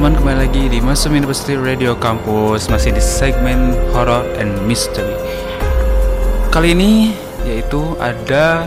Teman-teman 0.00 0.24
kembali 0.24 0.38
lagi 0.48 0.64
di 0.72 0.78
Masum 0.80 1.12
University 1.12 1.60
Radio 1.60 1.92
Campus 1.92 2.72
Masih 2.72 2.88
di 2.88 3.04
segmen 3.04 3.76
Horror 3.92 4.24
and 4.40 4.56
Mystery. 4.64 5.12
Kali 6.48 6.72
ini 6.72 7.12
yaitu 7.44 8.00
ada 8.00 8.64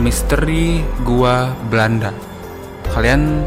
misteri 0.00 0.80
Gua 1.04 1.52
Belanda. 1.68 2.16
Kalian 2.96 3.44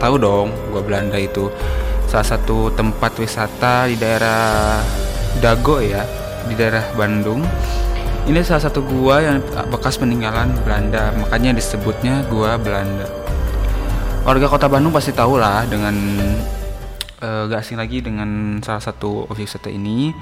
tahu 0.00 0.16
dong 0.16 0.48
Gua 0.72 0.80
Belanda 0.80 1.20
itu 1.20 1.52
Salah 2.08 2.24
satu 2.24 2.72
tempat 2.72 3.12
wisata 3.20 3.92
di 3.92 4.00
daerah 4.00 4.80
Dago 5.36 5.84
ya 5.84 6.00
Di 6.48 6.56
daerah 6.56 6.96
Bandung. 6.96 7.44
Ini 8.24 8.40
salah 8.40 8.72
satu 8.72 8.80
gua 8.80 9.20
yang 9.20 9.44
bekas 9.68 10.00
peninggalan 10.00 10.56
Belanda, 10.64 11.12
makanya 11.12 11.60
disebutnya 11.60 12.24
gua 12.32 12.56
Belanda 12.56 13.21
warga 14.22 14.46
kota 14.46 14.70
Bandung 14.70 14.94
pasti 14.94 15.10
tahu 15.10 15.34
lah 15.34 15.66
dengan 15.66 15.94
uh, 17.18 17.50
gak 17.50 17.58
asing 17.58 17.74
lagi 17.74 17.98
dengan 17.98 18.62
salah 18.62 18.78
satu 18.78 19.26
objek 19.26 19.50
wisata 19.50 19.66
ini 19.66 20.14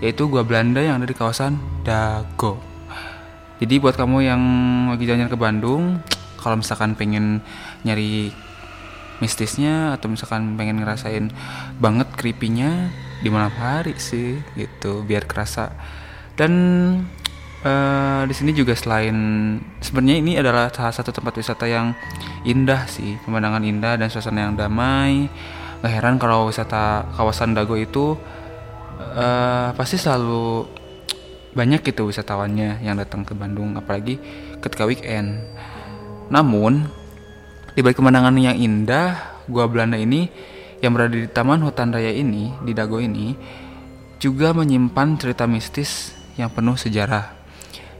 yaitu 0.00 0.32
gua 0.32 0.46
Belanda 0.48 0.80
yang 0.80 0.96
ada 0.96 1.10
di 1.10 1.12
kawasan 1.12 1.60
Dago. 1.84 2.56
Jadi 3.58 3.82
buat 3.82 3.98
kamu 3.98 4.22
yang 4.22 4.42
lagi 4.94 5.02
jalan-jalan 5.02 5.34
ke 5.34 5.40
Bandung, 5.40 5.82
kalau 6.38 6.62
misalkan 6.62 6.94
pengen 6.94 7.42
nyari 7.82 8.30
mistisnya 9.18 9.98
atau 9.98 10.06
misalkan 10.06 10.54
pengen 10.54 10.78
ngerasain 10.78 11.34
banget 11.82 12.06
creepy-nya 12.14 12.94
di 13.18 13.28
malam 13.34 13.50
hari 13.50 13.98
sih 13.98 14.38
gitu 14.54 15.02
biar 15.02 15.26
kerasa 15.26 15.74
dan 16.38 16.54
uh, 17.64 18.22
di 18.26 18.34
sini 18.34 18.54
juga 18.54 18.74
selain 18.74 19.16
sebenarnya 19.82 20.16
ini 20.20 20.32
adalah 20.38 20.70
salah 20.70 20.94
satu 20.94 21.10
tempat 21.10 21.34
wisata 21.38 21.66
yang 21.66 21.94
indah 22.46 22.86
sih 22.86 23.18
pemandangan 23.24 23.62
indah 23.64 23.94
dan 23.98 24.08
suasana 24.10 24.46
yang 24.50 24.54
damai. 24.54 25.26
Gak 25.78 25.92
heran 25.94 26.18
kalau 26.18 26.50
wisata 26.50 27.06
kawasan 27.14 27.54
Dago 27.54 27.78
itu 27.78 28.18
uh, 28.98 29.70
pasti 29.78 29.94
selalu 29.94 30.66
banyak 31.54 31.86
gitu 31.86 32.10
wisatawannya 32.10 32.82
yang 32.82 32.98
datang 32.98 33.22
ke 33.22 33.34
Bandung 33.34 33.78
apalagi 33.78 34.18
ketika 34.58 34.86
weekend. 34.86 35.38
Namun 36.28 36.86
di 37.78 37.80
balik 37.80 38.02
pemandangan 38.02 38.34
yang 38.36 38.58
indah 38.58 39.38
gua 39.46 39.70
Belanda 39.70 39.94
ini 39.94 40.26
yang 40.82 40.94
berada 40.94 41.14
di 41.14 41.30
Taman 41.30 41.62
Hutan 41.62 41.94
Raya 41.94 42.10
ini 42.10 42.54
di 42.62 42.74
Dago 42.74 42.98
ini 42.98 43.34
juga 44.18 44.50
menyimpan 44.50 45.14
cerita 45.14 45.46
mistis 45.46 46.10
yang 46.34 46.50
penuh 46.50 46.74
sejarah 46.74 47.37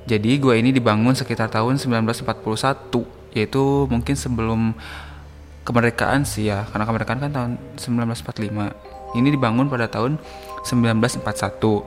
jadi 0.08 0.40
gua 0.40 0.56
ini 0.56 0.72
dibangun 0.72 1.12
sekitar 1.12 1.52
tahun 1.52 1.76
1941, 1.76 3.04
yaitu 3.36 3.84
mungkin 3.92 4.16
sebelum 4.16 4.72
kemerdekaan 5.68 6.24
sih 6.24 6.48
ya, 6.48 6.64
karena 6.72 6.88
kemerdekaan 6.88 7.20
kan 7.20 7.30
tahun 7.30 7.50
1945. 7.76 8.72
Ini 9.12 9.28
dibangun 9.28 9.68
pada 9.68 9.84
tahun 9.84 10.16
1941. 10.64 11.84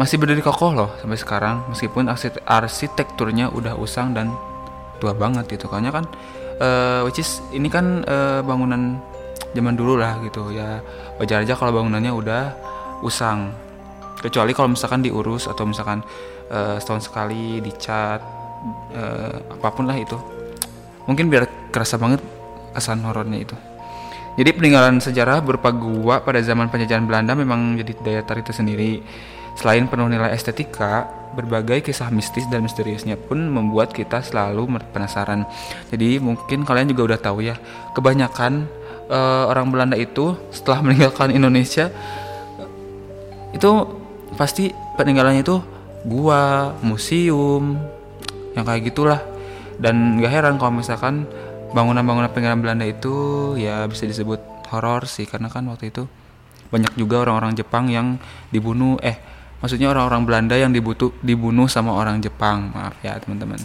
Masih 0.00 0.16
berdiri 0.16 0.40
kokoh 0.40 0.72
loh 0.72 0.90
sampai 1.04 1.20
sekarang, 1.20 1.68
meskipun 1.68 2.08
arsitekturnya 2.48 3.52
udah 3.52 3.76
usang 3.76 4.16
dan 4.16 4.32
tua 4.96 5.12
banget 5.12 5.44
gitu. 5.52 5.68
Kayaknya 5.68 5.92
kan 5.92 6.04
uh, 6.62 7.00
which 7.04 7.20
is 7.20 7.44
ini 7.52 7.68
kan 7.68 8.06
uh, 8.08 8.40
bangunan 8.40 8.96
zaman 9.52 9.74
dulu 9.76 10.00
lah 10.00 10.16
gitu 10.24 10.54
ya. 10.56 10.80
Wajar 11.20 11.44
aja 11.44 11.52
kalau 11.52 11.76
bangunannya 11.76 12.12
udah 12.14 12.42
usang. 13.04 13.52
Kecuali 14.18 14.50
kalau 14.50 14.74
misalkan 14.74 15.00
diurus 15.02 15.46
atau 15.46 15.62
misalkan 15.62 16.02
uh, 16.50 16.76
setahun 16.78 17.06
sekali 17.06 17.62
dicat 17.62 18.20
uh, 18.94 19.36
apa 19.58 19.68
pun 19.70 19.86
lah 19.86 19.94
itu. 19.94 20.18
Mungkin 21.06 21.30
biar 21.30 21.70
kerasa 21.70 21.96
banget 21.96 22.20
kesan 22.74 23.02
horornya 23.06 23.38
itu. 23.40 23.56
Jadi 24.38 24.54
peninggalan 24.54 25.02
sejarah 25.02 25.42
berupa 25.42 25.74
gua 25.74 26.22
pada 26.22 26.38
zaman 26.38 26.70
penjajahan 26.70 27.02
Belanda 27.06 27.34
memang 27.34 27.74
jadi 27.74 27.92
daya 28.02 28.22
tarik 28.22 28.46
tersendiri. 28.46 29.02
Selain 29.58 29.90
penuh 29.90 30.06
nilai 30.06 30.30
estetika 30.30 31.10
berbagai 31.34 31.82
kisah 31.82 32.14
mistis 32.14 32.46
dan 32.46 32.62
misteriusnya 32.62 33.18
pun 33.18 33.42
membuat 33.50 33.90
kita 33.90 34.22
selalu 34.22 34.78
penasaran. 34.94 35.42
Jadi 35.90 36.22
mungkin 36.22 36.62
kalian 36.62 36.86
juga 36.94 37.14
udah 37.14 37.18
tahu 37.18 37.42
ya 37.42 37.58
kebanyakan 37.98 38.70
uh, 39.10 39.50
orang 39.50 39.74
Belanda 39.74 39.98
itu 39.98 40.38
setelah 40.54 40.86
meninggalkan 40.86 41.34
Indonesia 41.34 41.90
itu 43.50 43.97
pasti 44.38 44.70
peninggalannya 44.94 45.42
itu 45.42 45.58
gua, 46.06 46.72
museum, 46.80 47.74
yang 48.54 48.64
kayak 48.64 48.94
gitulah. 48.94 49.20
Dan 49.78 50.18
gak 50.22 50.30
heran 50.30 50.54
kalau 50.58 50.78
misalkan 50.78 51.26
bangunan-bangunan 51.74 52.30
peninggalan 52.32 52.62
Belanda 52.62 52.86
itu 52.88 53.54
ya 53.60 53.84
bisa 53.86 54.08
disebut 54.08 54.40
horor 54.72 55.04
sih 55.04 55.28
karena 55.28 55.52
kan 55.52 55.66
waktu 55.68 55.92
itu 55.92 56.08
banyak 56.68 56.96
juga 56.96 57.22
orang-orang 57.26 57.54
Jepang 57.54 57.90
yang 57.90 58.16
dibunuh. 58.50 58.96
Eh 59.04 59.18
maksudnya 59.58 59.90
orang-orang 59.90 60.22
Belanda 60.24 60.56
yang 60.58 60.74
dibutuh 60.74 61.14
dibunuh 61.22 61.70
sama 61.70 61.94
orang 61.94 62.18
Jepang. 62.18 62.74
Maaf 62.74 62.98
ya 63.04 63.18
teman-teman. 63.22 63.60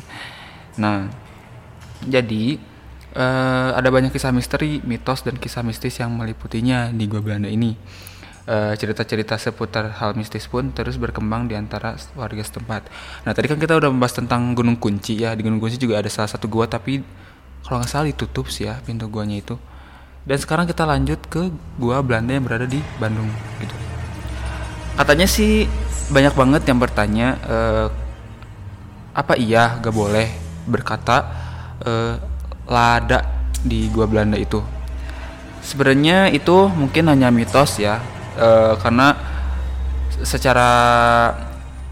Nah 0.77 1.09
jadi 2.03 2.59
uh, 3.15 3.73
ada 3.73 3.89
banyak 3.89 4.11
kisah 4.11 4.35
misteri 4.35 4.83
mitos 4.83 5.23
dan 5.23 5.39
kisah 5.39 5.63
mistis 5.63 5.97
yang 5.97 6.13
meliputinya 6.13 6.91
di 6.91 7.07
gua 7.07 7.23
Belanda 7.23 7.47
ini 7.47 7.73
cerita-cerita 8.43 9.39
uh, 9.39 9.41
seputar 9.41 9.95
hal 10.03 10.19
mistis 10.19 10.51
pun 10.51 10.75
terus 10.75 10.99
berkembang 10.99 11.47
di 11.47 11.55
antara 11.55 11.95
warga 12.19 12.43
setempat. 12.43 12.91
Nah 13.23 13.31
tadi 13.31 13.47
kan 13.47 13.55
kita 13.55 13.79
udah 13.79 13.87
membahas 13.87 14.19
tentang 14.19 14.51
Gunung 14.51 14.75
Kunci 14.75 15.23
ya. 15.23 15.31
Di 15.31 15.47
Gunung 15.47 15.63
Kunci 15.63 15.79
juga 15.79 16.03
ada 16.03 16.11
salah 16.11 16.27
satu 16.27 16.51
gua 16.51 16.67
tapi 16.67 16.99
kalau 17.63 17.79
nggak 17.79 17.87
salah 17.87 18.11
ditutup 18.11 18.51
sih 18.51 18.67
ya 18.67 18.83
pintu 18.83 19.07
guanya 19.07 19.39
itu. 19.39 19.55
Dan 20.27 20.37
sekarang 20.39 20.67
kita 20.67 20.83
lanjut 20.83 21.19
ke 21.31 21.51
gua 21.79 22.03
Belanda 22.03 22.35
yang 22.35 22.43
berada 22.43 22.67
di 22.67 22.83
Bandung 22.99 23.31
gitu. 23.63 23.75
Katanya 24.99 25.27
sih 25.27 25.63
banyak 26.11 26.35
banget 26.35 26.61
yang 26.67 26.79
bertanya 26.83 27.27
uh, 27.47 27.87
apa 29.15 29.39
iya 29.39 29.79
gak 29.79 29.93
boleh 29.93 30.27
berkata 30.67 31.17
uh, 31.79 32.19
lada 32.67 33.23
di 33.63 33.87
gua 33.87 34.03
Belanda 34.03 34.35
itu. 34.35 34.59
Sebenarnya 35.63 36.27
itu 36.27 36.67
mungkin 36.75 37.07
hanya 37.07 37.31
mitos 37.31 37.79
ya 37.79 38.03
uh, 38.37 38.75
karena 38.81 39.17
secara 40.23 40.69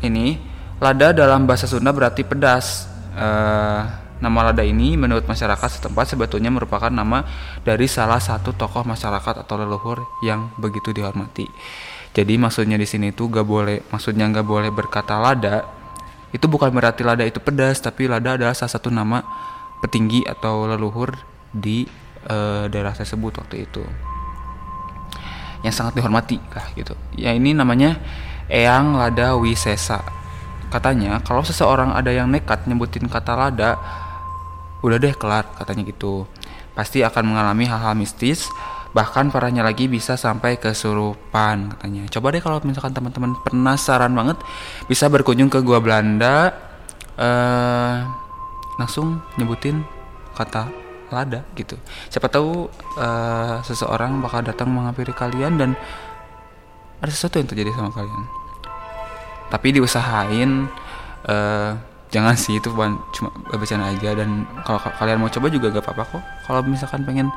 ini 0.02 0.40
lada 0.81 1.13
dalam 1.13 1.46
bahasa 1.46 1.69
Sunda 1.69 1.94
berarti 1.94 2.25
pedas. 2.25 2.90
Uh, 3.12 4.00
nama 4.22 4.53
lada 4.53 4.62
ini 4.62 4.94
menurut 4.94 5.25
masyarakat 5.25 5.81
setempat 5.81 6.13
sebetulnya 6.13 6.53
merupakan 6.53 6.94
nama 6.94 7.25
dari 7.66 7.90
salah 7.90 8.22
satu 8.22 8.53
tokoh 8.53 8.85
masyarakat 8.85 9.41
atau 9.41 9.57
leluhur 9.57 10.06
yang 10.22 10.53
begitu 10.62 10.94
dihormati. 10.94 11.50
Jadi 12.13 12.38
maksudnya 12.38 12.78
di 12.78 12.85
sini 12.85 13.09
tuh 13.09 13.34
gak 13.34 13.47
boleh, 13.50 13.81
maksudnya 13.90 14.30
gak 14.30 14.46
boleh 14.46 14.69
berkata 14.69 15.18
lada. 15.18 15.66
Itu 16.30 16.46
bukan 16.46 16.69
berarti 16.69 17.01
lada 17.01 17.25
itu 17.25 17.41
pedas, 17.41 17.81
tapi 17.81 18.06
lada 18.06 18.38
adalah 18.38 18.53
salah 18.53 18.78
satu 18.78 18.94
nama 18.94 19.25
petinggi 19.81 20.22
atau 20.30 20.69
leluhur 20.69 21.18
di 21.50 21.90
uh, 22.30 22.69
daerah 22.69 22.94
tersebut 22.94 23.41
waktu 23.41 23.66
itu 23.66 24.10
yang 25.61 25.73
sangat 25.73 25.97
dihormati 25.97 26.38
lah 26.53 26.66
gitu. 26.73 26.97
Ya 27.13 27.33
ini 27.33 27.53
namanya 27.53 28.01
Eyang 28.51 28.97
Lada 28.97 29.38
Wisesa. 29.38 30.01
Katanya 30.71 31.19
kalau 31.21 31.44
seseorang 31.44 31.91
ada 31.91 32.09
yang 32.09 32.31
nekat 32.31 32.65
nyebutin 32.65 33.07
kata 33.12 33.36
lada, 33.36 33.75
udah 34.81 34.97
deh 34.97 35.13
kelar 35.15 35.45
katanya 35.59 35.83
gitu. 35.88 36.25
Pasti 36.71 37.03
akan 37.03 37.36
mengalami 37.36 37.68
hal-hal 37.68 37.94
mistis, 37.94 38.47
bahkan 38.95 39.27
parahnya 39.27 39.62
lagi 39.62 39.91
bisa 39.91 40.15
sampai 40.15 40.56
kesurupan 40.56 41.75
katanya. 41.75 42.07
Coba 42.07 42.31
deh 42.31 42.39
kalau 42.39 42.63
misalkan 42.63 42.95
teman-teman 42.95 43.36
penasaran 43.44 44.15
banget, 44.15 44.39
bisa 44.88 45.12
berkunjung 45.12 45.51
ke 45.51 45.59
gua 45.59 45.83
Belanda, 45.83 46.56
uh, 47.19 48.07
langsung 48.80 49.19
nyebutin 49.36 49.83
kata 50.33 50.90
lada 51.12 51.44
gitu. 51.54 51.75
Siapa 52.08 52.31
tahu 52.31 52.72
uh, 52.98 53.60
seseorang 53.68 54.24
bakal 54.24 54.42
datang 54.42 54.72
menghampiri 54.72 55.12
kalian 55.12 55.60
dan 55.60 55.69
ada 57.02 57.12
sesuatu 57.12 57.38
yang 57.42 57.50
terjadi 57.50 57.75
sama 57.75 57.92
kalian. 57.92 58.24
Tapi 59.52 59.68
diusahain 59.75 60.72
uh, 61.28 61.72
jangan 62.12 62.36
sih 62.36 62.60
itu 62.60 62.72
cuma 62.72 63.30
bacaan 63.52 63.84
aja 63.88 64.10
dan 64.16 64.48
kalau 64.68 64.80
kalian 64.80 65.19
mau 65.19 65.31
coba 65.31 65.48
juga 65.52 65.72
gak 65.72 65.84
apa-apa 65.84 66.04
kok. 66.18 66.24
Kalau 66.48 66.62
misalkan 66.63 67.04
pengen 67.04 67.28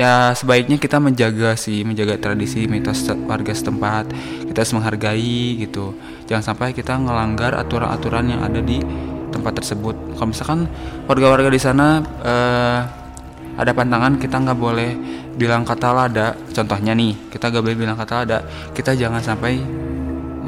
ya 0.00 0.32
sebaiknya 0.32 0.80
kita 0.80 0.96
menjaga 0.96 1.52
sih 1.52 1.84
menjaga 1.84 2.16
tradisi 2.18 2.66
mitos 2.70 3.06
warga 3.26 3.54
setempat. 3.54 4.10
Kita 4.50 4.58
harus 4.62 4.74
menghargai 4.74 5.62
gitu. 5.62 5.94
Jangan 6.30 6.54
sampai 6.54 6.74
kita 6.76 6.98
ngelanggar 6.98 7.56
aturan-aturan 7.58 8.30
yang 8.30 8.40
ada 8.44 8.60
di 8.60 8.78
tempat 9.32 9.58
tersebut. 9.58 9.96
Kalau 10.14 10.28
misalkan 10.28 10.68
warga-warga 11.08 11.48
di 11.48 11.60
sana 11.60 12.04
uh, 12.20 12.80
ada 13.56 13.72
pantangan 13.72 14.20
kita 14.20 14.36
nggak 14.36 14.58
boleh 14.60 14.90
bilang 15.34 15.64
kata 15.64 15.88
lada. 15.96 16.36
Contohnya 16.52 16.92
nih 16.92 17.32
kita 17.32 17.48
nggak 17.48 17.62
boleh 17.64 17.78
bilang 17.80 17.96
kata 17.96 18.14
lada. 18.22 18.38
Kita 18.76 18.92
jangan 18.92 19.24
sampai 19.24 19.58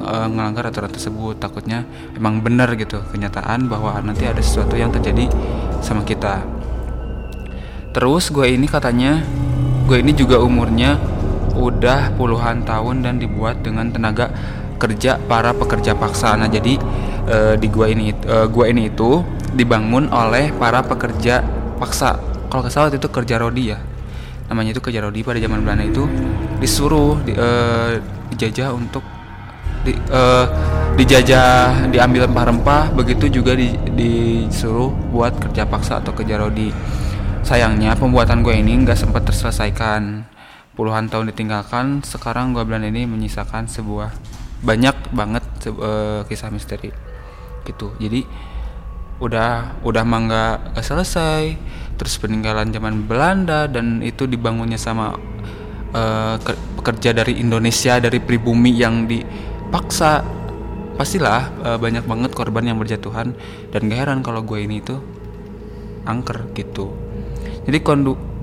uh, 0.05 0.27
ngelanggar 0.29 0.69
aturan 0.69 0.93
tersebut. 0.93 1.41
Takutnya 1.41 1.89
emang 2.13 2.45
benar 2.45 2.77
gitu 2.77 3.01
kenyataan 3.09 3.67
bahwa 3.67 3.97
nanti 4.05 4.29
ada 4.29 4.45
sesuatu 4.45 4.77
yang 4.77 4.93
terjadi 4.93 5.27
sama 5.81 6.05
kita. 6.05 6.45
Terus 7.97 8.29
gue 8.29 8.53
ini 8.53 8.69
katanya 8.69 9.25
gue 9.85 10.01
ini 10.01 10.13
juga 10.17 10.41
umurnya 10.41 10.97
udah 11.55 12.13
puluhan 12.19 12.67
tahun 12.67 13.07
dan 13.07 13.15
dibuat 13.23 13.63
dengan 13.63 13.89
tenaga 13.89 14.33
kerja 14.81 15.23
para 15.31 15.55
pekerja 15.55 15.95
paksa 15.95 16.35
nah 16.35 16.51
jadi 16.51 16.77
uh, 17.29 17.55
di 17.59 17.69
gua 17.69 17.91
ini 17.91 18.13
uh, 18.27 18.47
gua 18.49 18.69
ini 18.69 18.89
itu 18.93 19.25
dibangun 19.55 20.11
oleh 20.11 20.51
para 20.57 20.83
pekerja 20.85 21.41
paksa. 21.79 22.19
Kalau 22.51 22.61
nggak 22.63 22.75
salah 22.75 22.89
itu 22.91 23.09
kerja 23.11 23.39
rodi 23.41 23.75
ya. 23.75 23.79
Namanya 24.51 24.77
itu 24.77 24.83
kerja 24.85 25.01
rodi 25.03 25.25
pada 25.25 25.41
zaman 25.41 25.65
Belanda 25.65 25.85
itu 25.89 26.05
disuruh 26.61 27.19
di, 27.25 27.33
uh, 27.35 27.99
dijajah 28.35 28.71
untuk 28.77 29.03
di, 29.85 29.93
uh, 30.13 30.47
dijajah 30.95 31.89
diambil 31.91 32.29
rempah-rempah 32.29 32.95
begitu 32.95 33.29
juga 33.29 33.57
di, 33.57 33.75
disuruh 33.97 34.93
buat 35.11 35.35
kerja 35.41 35.67
paksa 35.67 36.01
atau 36.05 36.13
kerja 36.13 36.41
rodi. 36.41 36.71
Sayangnya 37.45 37.93
pembuatan 37.97 38.41
gue 38.41 38.57
ini 38.57 38.73
nggak 38.85 38.97
sempat 38.97 39.29
terselesaikan. 39.29 40.25
Puluhan 40.75 41.07
tahun 41.07 41.31
ditinggalkan 41.31 42.03
sekarang 42.03 42.51
gua 42.51 42.67
Belanda 42.67 42.91
ini 42.91 43.07
menyisakan 43.07 43.71
sebuah 43.71 44.11
banyak 44.65 45.15
banget 45.15 45.45
uh, 45.71 46.27
kisah 46.27 46.51
misteri 46.51 46.91
gitu. 47.65 47.93
Jadi 47.99 48.25
udah 49.19 49.81
udah 49.83 50.05
mangga 50.05 50.73
gak 50.77 50.85
selesai. 50.85 51.43
Terus 51.95 52.19
peninggalan 52.19 52.75
zaman 52.75 53.07
Belanda 53.07 53.71
dan 53.71 54.03
itu 54.03 54.27
dibangunnya 54.27 54.77
sama 54.77 55.15
uh, 55.95 56.37
pekerja 56.81 57.15
dari 57.15 57.39
Indonesia 57.39 57.99
dari 57.99 58.19
pribumi 58.21 58.75
yang 58.75 59.09
dipaksa. 59.09 60.23
Pastilah 60.95 61.41
uh, 61.65 61.79
banyak 61.81 62.07
banget 62.07 62.31
korban 62.37 62.69
yang 62.69 62.79
berjatuhan. 62.79 63.35
Dan 63.73 63.89
gak 63.89 63.99
heran 64.07 64.21
kalau 64.21 64.45
gue 64.45 64.63
ini 64.63 64.85
tuh 64.85 65.01
angker 66.05 66.53
gitu. 66.53 66.93
Jadi 67.65 67.81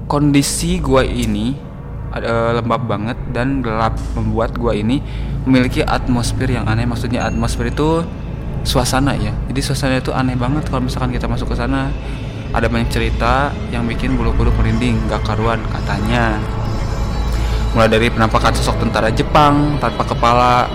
kondisi 0.10 0.82
gue 0.82 1.06
ini 1.06 1.72
uh, 2.20 2.52
lembab 2.60 2.84
banget 2.84 3.18
dan 3.32 3.64
gelap 3.64 3.96
membuat 4.14 4.60
gua 4.60 4.76
ini 4.76 5.00
memiliki 5.48 5.82
atmosfer 5.82 6.52
yang 6.52 6.68
aneh. 6.68 6.84
Maksudnya 6.84 7.26
atmosfer 7.26 7.72
itu 7.72 8.04
suasana 8.64 9.18
ya. 9.18 9.34
Jadi 9.50 9.60
suasana 9.62 9.98
itu 9.98 10.14
aneh 10.14 10.38
banget 10.38 10.70
kalau 10.70 10.86
misalkan 10.86 11.12
kita 11.14 11.26
masuk 11.26 11.52
ke 11.52 11.56
sana. 11.58 11.90
Ada 12.52 12.68
banyak 12.68 12.92
cerita 12.92 13.48
yang 13.72 13.88
bikin 13.88 14.20
bulu-bulu 14.20 14.52
merinding 14.60 15.08
gak 15.08 15.24
karuan 15.24 15.64
katanya. 15.72 16.36
Mulai 17.72 17.88
dari 17.88 18.08
penampakan 18.12 18.52
sosok 18.52 18.84
tentara 18.84 19.08
Jepang 19.08 19.80
tanpa 19.80 20.04
kepala 20.04 20.68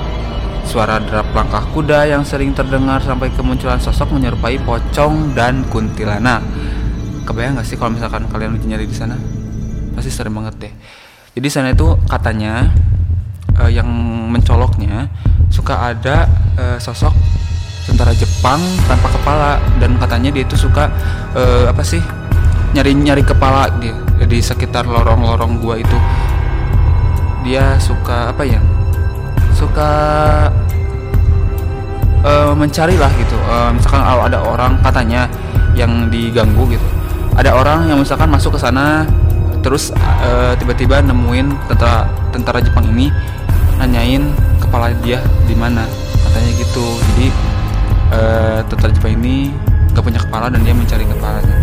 suara 0.65 0.97
derap 0.99 1.31
langkah 1.37 1.61
kuda 1.77 2.09
yang 2.09 2.25
sering 2.25 2.57
terdengar 2.57 3.05
sampai 3.05 3.29
kemunculan 3.37 3.77
sosok 3.77 4.09
menyerupai 4.17 4.57
pocong 4.65 5.37
dan 5.37 5.69
kuntilanak. 5.69 6.41
Kebayang 7.29 7.61
gak 7.61 7.69
sih 7.69 7.77
kalau 7.77 7.93
misalkan 7.93 8.25
kalian 8.33 8.57
nyari 8.57 8.89
di 8.89 8.97
sana? 8.97 9.21
Pasti 9.93 10.09
serem 10.09 10.33
banget 10.33 10.57
deh. 10.57 10.73
Jadi 11.37 11.49
sana 11.53 11.77
itu 11.77 11.93
katanya 12.09 12.73
uh, 13.61 13.69
yang 13.69 13.85
mencoloknya 14.33 15.13
suka 15.53 15.93
ada 15.93 16.25
uh, 16.57 16.79
sosok 16.81 17.13
tentara 17.87 18.13
Jepang 18.13 18.59
tanpa 18.91 19.09
kepala 19.15 19.51
dan 19.79 19.95
katanya 19.97 20.35
dia 20.35 20.43
itu 20.43 20.59
suka 20.59 20.91
uh, 21.39 21.71
apa 21.71 21.87
sih 21.87 22.03
nyari-nyari 22.75 23.23
kepala 23.23 23.71
dia 23.79 23.95
di 24.27 24.43
sekitar 24.43 24.85
lorong-lorong 24.85 25.63
gua 25.63 25.79
itu. 25.79 25.99
Dia 27.47 27.79
suka 27.79 28.35
apa 28.35 28.43
ya 28.43 28.59
suka 29.55 29.91
uh, 32.27 32.53
mencari 32.59 32.99
lah 32.99 33.09
gitu. 33.17 33.39
Uh, 33.47 33.71
misalkan 33.71 34.03
kalau 34.03 34.23
ada 34.27 34.39
orang 34.43 34.73
katanya 34.83 35.31
yang 35.79 36.11
diganggu 36.11 36.67
gitu. 36.75 36.87
Ada 37.39 37.55
orang 37.55 37.87
yang 37.87 38.03
misalkan 38.03 38.29
masuk 38.33 38.59
ke 38.59 38.61
sana 38.61 39.07
terus 39.63 39.95
uh, 40.27 40.59
tiba-tiba 40.59 41.01
nemuin 41.07 41.55
tentara 41.71 42.11
tentara 42.35 42.59
Jepang 42.61 42.91
ini 42.93 43.15
nanyain 43.79 44.27
kepala 44.59 44.91
dia 45.07 45.23
di 45.47 45.55
mana. 45.55 45.87
Katanya 46.27 46.51
gitu. 46.59 46.85
Jadi 47.15 47.56
uh, 48.13 48.61
tentara 48.67 48.93
Jepang 48.93 49.17
ini 49.19 49.51
gak 49.95 50.05
punya 50.05 50.21
kepala 50.21 50.53
dan 50.53 50.61
dia 50.63 50.75
mencari 50.77 51.05
kepalanya. 51.09 51.57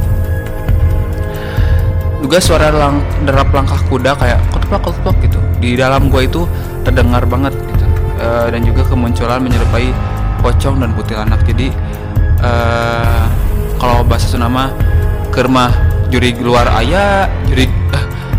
Juga 2.23 2.39
suara 2.39 2.71
lang 2.71 3.03
derap 3.27 3.51
langkah 3.51 3.77
kuda 3.91 4.15
kayak 4.15 4.39
kotoplak 4.49 4.81
kotoplak 4.87 5.17
gitu. 5.27 5.39
Di 5.59 5.75
dalam 5.75 6.07
gua 6.07 6.23
itu 6.23 6.47
terdengar 6.87 7.27
banget 7.27 7.51
gitu. 7.55 7.85
Uh, 8.23 8.47
dan 8.47 8.63
juga 8.63 8.87
kemunculan 8.87 9.43
menyerupai 9.43 9.91
pocong 10.39 10.79
dan 10.79 10.95
putih 10.95 11.19
anak. 11.19 11.43
Jadi 11.43 11.67
uh, 12.39 13.27
kalau 13.79 14.07
bahasa 14.07 14.31
Sunama 14.31 14.71
kermah 15.35 15.71
juri 16.07 16.31
luar 16.39 16.69
ayah 16.79 17.27
juri 17.49 17.67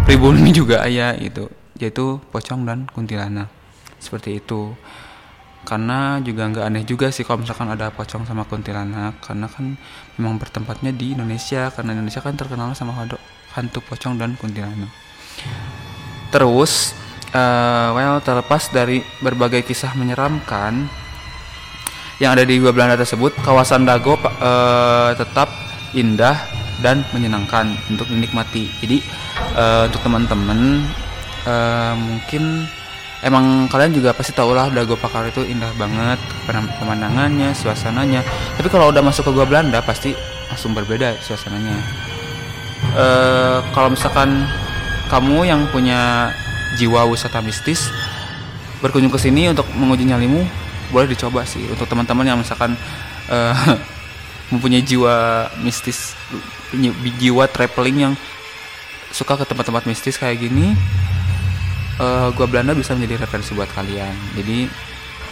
pribumi 0.08 0.54
juga 0.58 0.84
ayah 0.86 1.12
itu 1.18 1.50
yaitu 1.76 2.22
pocong 2.32 2.64
dan 2.64 2.88
kuntilanak. 2.88 3.50
Seperti 4.00 4.40
itu 4.40 4.72
karena 5.64 6.20
juga 6.20 6.46
nggak 6.46 6.64
aneh 6.68 6.84
juga 6.84 7.08
sih 7.08 7.24
kalau 7.24 7.42
misalkan 7.42 7.72
ada 7.72 7.88
pocong 7.90 8.28
sama 8.28 8.44
kuntilanak. 8.44 9.18
Karena 9.24 9.48
kan 9.48 9.74
memang 10.20 10.36
bertempatnya 10.36 10.92
di 10.92 11.16
Indonesia. 11.16 11.72
Karena 11.72 11.96
Indonesia 11.96 12.20
kan 12.20 12.36
terkenal 12.36 12.76
sama 12.76 12.92
hantu 13.56 13.80
pocong 13.82 14.20
dan 14.20 14.36
kuntilanak. 14.36 14.92
Terus 16.28 16.92
uh, 17.34 17.96
well 17.96 18.20
terlepas 18.22 18.70
dari 18.70 19.02
berbagai 19.24 19.66
kisah 19.66 19.96
menyeramkan 19.96 20.86
yang 22.22 22.38
ada 22.38 22.46
di 22.46 22.62
dua 22.62 22.70
Belanda 22.70 22.94
tersebut 22.94 23.34
kawasan 23.42 23.82
Dago 23.82 24.14
uh, 24.14 25.10
tetap 25.18 25.50
indah 25.98 26.38
dan 26.78 27.02
menyenangkan 27.10 27.74
untuk 27.90 28.06
dinikmati. 28.06 28.70
Jadi 28.82 29.02
uh, 29.58 29.90
untuk 29.90 30.02
teman-teman 30.02 30.84
uh, 31.46 31.94
mungkin 31.98 32.66
emang 33.24 33.66
kalian 33.72 33.96
juga 33.96 34.12
pasti 34.12 34.36
tau 34.36 34.52
lah 34.52 34.68
Dago 34.68 35.00
Pakar 35.00 35.32
itu 35.32 35.40
indah 35.42 35.72
banget 35.80 36.20
pemandangannya 36.78 37.56
suasananya. 37.56 38.20
Tapi 38.60 38.68
kalau 38.68 38.92
udah 38.92 39.00
masuk 39.00 39.26
ke 39.26 39.30
gua 39.32 39.48
Belanda 39.48 39.80
pasti 39.80 40.12
langsung 40.52 40.76
berbeda 40.76 41.16
suasananya. 41.24 41.74
Uh, 42.94 43.64
kalau 43.72 43.96
misalkan 43.96 44.44
kamu 45.08 45.48
yang 45.48 45.64
punya 45.72 46.30
jiwa 46.76 47.08
wisata 47.08 47.40
mistis 47.40 47.88
berkunjung 48.84 49.08
ke 49.08 49.16
sini 49.16 49.48
untuk 49.48 49.64
menguji 49.72 50.04
nyalimu 50.04 50.44
boleh 50.92 51.08
dicoba 51.08 51.48
sih. 51.48 51.64
Untuk 51.72 51.88
teman-teman 51.88 52.28
yang 52.28 52.38
misalkan 52.38 52.76
uh, 53.32 53.56
mempunyai 54.52 54.84
jiwa 54.84 55.48
mistis 55.64 56.12
jiwa 57.16 57.48
traveling 57.48 57.96
yang 58.10 58.14
suka 59.14 59.38
ke 59.40 59.44
tempat-tempat 59.46 59.86
mistis 59.86 60.18
kayak 60.18 60.42
gini 60.42 60.74
uh, 62.00 62.28
gua 62.34 62.46
Belanda 62.46 62.72
bisa 62.74 62.94
menjadi 62.96 63.26
referensi 63.26 63.52
buat 63.52 63.70
kalian. 63.70 64.14
Jadi 64.38 64.58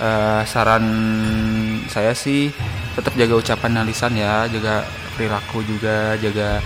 uh, 0.03 0.43
saran 0.47 0.85
saya 1.89 2.13
sih 2.13 2.51
tetap 2.93 3.17
jaga 3.17 3.35
ucapan 3.39 3.81
dan 3.81 3.85
lisan 3.89 4.13
ya 4.19 4.45
jaga 4.51 4.85
perilaku 5.17 5.65
juga 5.65 6.17
jaga 6.21 6.61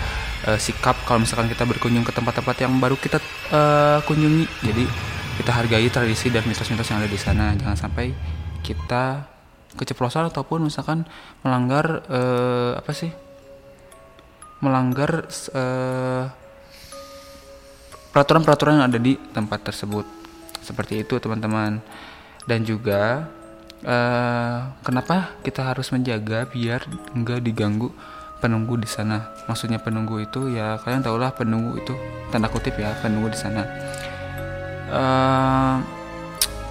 uh, 0.47 0.59
sikap 0.59 0.95
kalau 1.07 1.23
misalkan 1.23 1.51
kita 1.51 1.63
berkunjung 1.67 2.03
ke 2.03 2.13
tempat-tempat 2.15 2.57
yang 2.63 2.73
baru 2.79 2.97
kita 2.99 3.19
uh, 3.53 3.99
kunjungi. 4.07 4.47
Jadi 4.65 4.85
kita 5.37 5.51
hargai 5.53 5.89
tradisi 5.93 6.33
dan 6.33 6.43
mitos-mitos 6.49 6.89
yang 6.89 7.01
ada 7.05 7.11
di 7.11 7.21
sana. 7.21 7.53
Jangan 7.55 7.77
sampai 7.77 8.13
kita 8.65 9.29
keceplosan 9.77 10.33
ataupun 10.33 10.65
misalkan 10.65 11.05
melanggar 11.45 12.03
uh, 12.09 12.81
apa 12.81 12.93
sih? 12.97 13.13
Melanggar 14.65 15.29
uh, 15.53 16.25
peraturan-peraturan 18.17 18.81
yang 18.81 18.89
ada 18.89 18.97
di 18.97 19.21
tempat 19.37 19.69
tersebut. 19.69 20.09
Seperti 20.65 21.05
itu 21.05 21.21
teman-teman. 21.21 21.85
Dan 22.49 22.65
juga 22.65 23.29
uh, 23.85 24.73
kenapa 24.81 25.37
kita 25.45 25.61
harus 25.69 25.93
menjaga 25.93 26.49
biar 26.49 26.89
enggak 27.13 27.45
diganggu 27.45 27.93
penunggu 28.41 28.81
di 28.81 28.89
sana? 28.89 29.37
Maksudnya 29.45 29.85
penunggu 29.85 30.25
itu 30.25 30.49
ya 30.49 30.81
kalian 30.81 31.05
tahulah 31.05 31.37
penunggu 31.37 31.77
itu 31.77 31.93
tanda 32.33 32.49
kutip 32.49 32.81
ya 32.81 32.97
penunggu 33.05 33.29
di 33.29 33.37
sana. 33.37 33.63
Uh, 34.89 35.77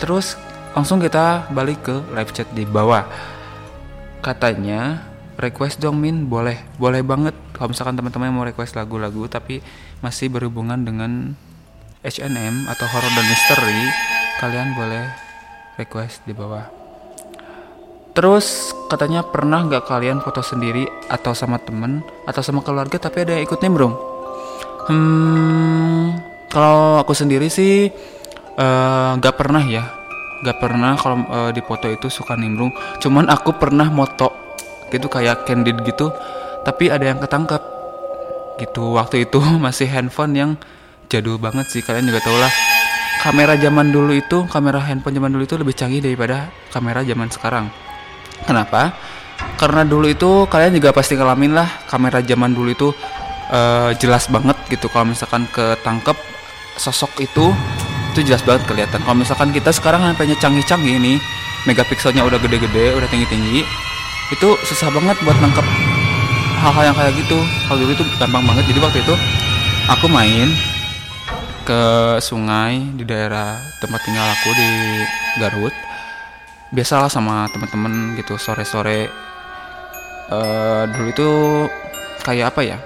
terus 0.01 0.41
langsung 0.73 0.97
kita 0.97 1.45
balik 1.53 1.85
ke 1.85 1.93
live 2.17 2.33
chat 2.33 2.49
di 2.57 2.65
bawah. 2.65 3.05
Katanya 4.25 5.05
request 5.37 5.77
dong 5.77 6.01
min. 6.01 6.25
Boleh 6.25 6.57
boleh 6.81 7.05
banget. 7.05 7.37
Kalau 7.53 7.69
misalkan 7.69 7.93
teman-teman 7.93 8.33
mau 8.33 8.49
request 8.49 8.73
lagu-lagu 8.73 9.29
tapi 9.29 9.61
masih 9.99 10.31
berhubungan 10.31 10.83
dengan 10.83 11.35
H&M 12.05 12.69
atau 12.69 12.85
horror 12.85 13.13
dan 13.13 13.25
misteri, 13.25 13.81
kalian 14.37 14.77
boleh 14.77 15.05
request 15.81 16.21
di 16.27 16.33
bawah. 16.37 16.85
Terus 18.15 18.71
katanya 18.87 19.27
pernah 19.27 19.59
nggak 19.67 19.91
kalian 19.91 20.23
foto 20.23 20.39
sendiri 20.39 20.87
atau 21.11 21.35
sama 21.35 21.59
temen 21.59 21.99
atau 22.23 22.39
sama 22.39 22.63
keluarga 22.63 22.95
tapi 22.95 23.27
ada 23.27 23.35
yang 23.35 23.43
ikut 23.43 23.59
nimbrung? 23.59 23.91
Hmm, 24.87 26.15
kalau 26.47 27.03
aku 27.03 27.11
sendiri 27.11 27.51
sih 27.51 27.91
eh, 28.55 29.09
nggak 29.19 29.35
uh, 29.35 29.37
pernah 29.37 29.59
ya, 29.67 29.83
nggak 30.47 30.57
pernah 30.63 30.95
kalau 30.95 31.17
uh, 31.27 31.51
di 31.51 31.59
foto 31.59 31.91
itu 31.91 32.07
suka 32.07 32.39
nimbrung. 32.39 32.71
Cuman 33.03 33.27
aku 33.27 33.51
pernah 33.59 33.91
moto 33.91 34.31
gitu 34.95 35.11
kayak 35.11 35.43
candid 35.43 35.83
gitu, 35.83 36.07
tapi 36.63 36.87
ada 36.87 37.11
yang 37.11 37.19
ketangkep 37.19 37.74
gitu 38.59 38.95
waktu 38.95 39.27
itu 39.27 39.39
masih 39.65 39.87
handphone 39.89 40.33
yang 40.35 40.51
jadul 41.11 41.37
banget 41.37 41.69
sih 41.69 41.81
kalian 41.85 42.09
juga 42.09 42.19
tau 42.25 42.37
lah 42.39 42.51
kamera 43.25 43.57
zaman 43.57 43.89
dulu 43.89 44.13
itu 44.13 44.45
kamera 44.45 44.77
handphone 44.85 45.17
zaman 45.17 45.33
dulu 45.33 45.43
itu 45.49 45.57
lebih 45.57 45.73
canggih 45.73 45.97
daripada 45.97 46.53
kamera 46.69 47.01
zaman 47.01 47.25
sekarang. 47.33 47.65
Kenapa? 48.45 48.93
Karena 49.57 49.81
dulu 49.81 50.05
itu 50.05 50.45
kalian 50.45 50.77
juga 50.77 50.93
pasti 50.93 51.17
ngalamin 51.17 51.57
lah 51.57 51.65
kamera 51.89 52.21
zaman 52.21 52.53
dulu 52.53 52.69
itu 52.69 52.87
uh, 53.49 53.89
jelas 53.97 54.29
banget 54.29 54.53
gitu. 54.69 54.85
Kalau 54.93 55.09
misalkan 55.09 55.49
ketangkep 55.49 56.13
sosok 56.77 57.17
itu 57.17 57.49
itu 58.13 58.29
jelas 58.29 58.45
banget 58.45 58.69
kelihatan. 58.69 59.01
Kalau 59.01 59.17
misalkan 59.17 59.49
kita 59.49 59.73
sekarang 59.73 60.05
handphonenya 60.05 60.37
canggih-canggih 60.37 61.01
ini 61.01 61.17
megapikselnya 61.65 62.21
udah 62.21 62.37
gede-gede 62.37 62.93
udah 62.93 63.09
tinggi-tinggi 63.09 63.65
itu 64.37 64.49
susah 64.69 64.93
banget 64.93 65.17
buat 65.25 65.37
nangkep 65.41 65.94
hal-hal 66.65 66.83
yang 66.89 66.97
kayak 66.97 67.13
gitu. 67.13 67.37
Kalau 67.69 67.77
dulu 67.77 67.93
itu 67.93 68.05
gampang 68.17 68.41
banget. 68.41 68.65
Jadi 68.73 68.79
waktu 68.81 68.99
itu 69.05 69.13
aku 69.85 70.05
main 70.09 70.49
ke 71.61 71.81
sungai 72.21 72.81
di 72.97 73.05
daerah 73.05 73.61
tempat 73.77 74.01
tinggal 74.01 74.25
aku 74.25 74.49
di 74.57 74.69
Garut. 75.37 75.73
Biasalah 76.73 77.09
sama 77.13 77.45
teman-teman 77.53 78.17
gitu 78.17 78.41
sore-sore. 78.41 79.13
Uh, 80.25 80.89
dulu 80.89 81.07
itu 81.13 81.29
kayak 82.25 82.49
apa 82.57 82.61
ya? 82.65 82.77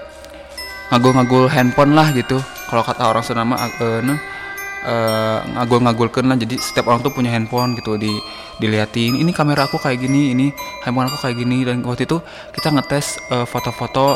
Ngagul-ngagul 0.91 1.48
handphone 1.48 1.95
lah 1.95 2.12
gitu. 2.12 2.36
Kalau 2.67 2.83
kata 2.83 3.07
orang 3.07 3.24
senama 3.24 3.55
uh, 3.79 4.03
uh, 4.86 5.39
ngagul-ngagulkan 5.55 6.27
lah. 6.27 6.38
Jadi 6.39 6.55
setiap 6.59 6.91
orang 6.91 7.03
tuh 7.03 7.12
punya 7.12 7.31
handphone 7.33 7.75
gitu 7.79 7.95
di 8.00 8.12
diliatin. 8.59 9.19
Ini 9.19 9.31
kamera 9.31 9.65
aku 9.67 9.79
kayak 9.79 10.00
gini 10.00 10.36
ini 10.36 10.48
handphone 10.83 11.07
aku 11.07 11.17
kayak 11.24 11.36
gini. 11.39 11.63
Dan 11.67 11.83
waktu 11.83 12.07
itu 12.07 12.19
kita 12.55 12.71
ngetes 12.75 13.19
uh, 13.31 13.48
foto-foto 13.48 14.15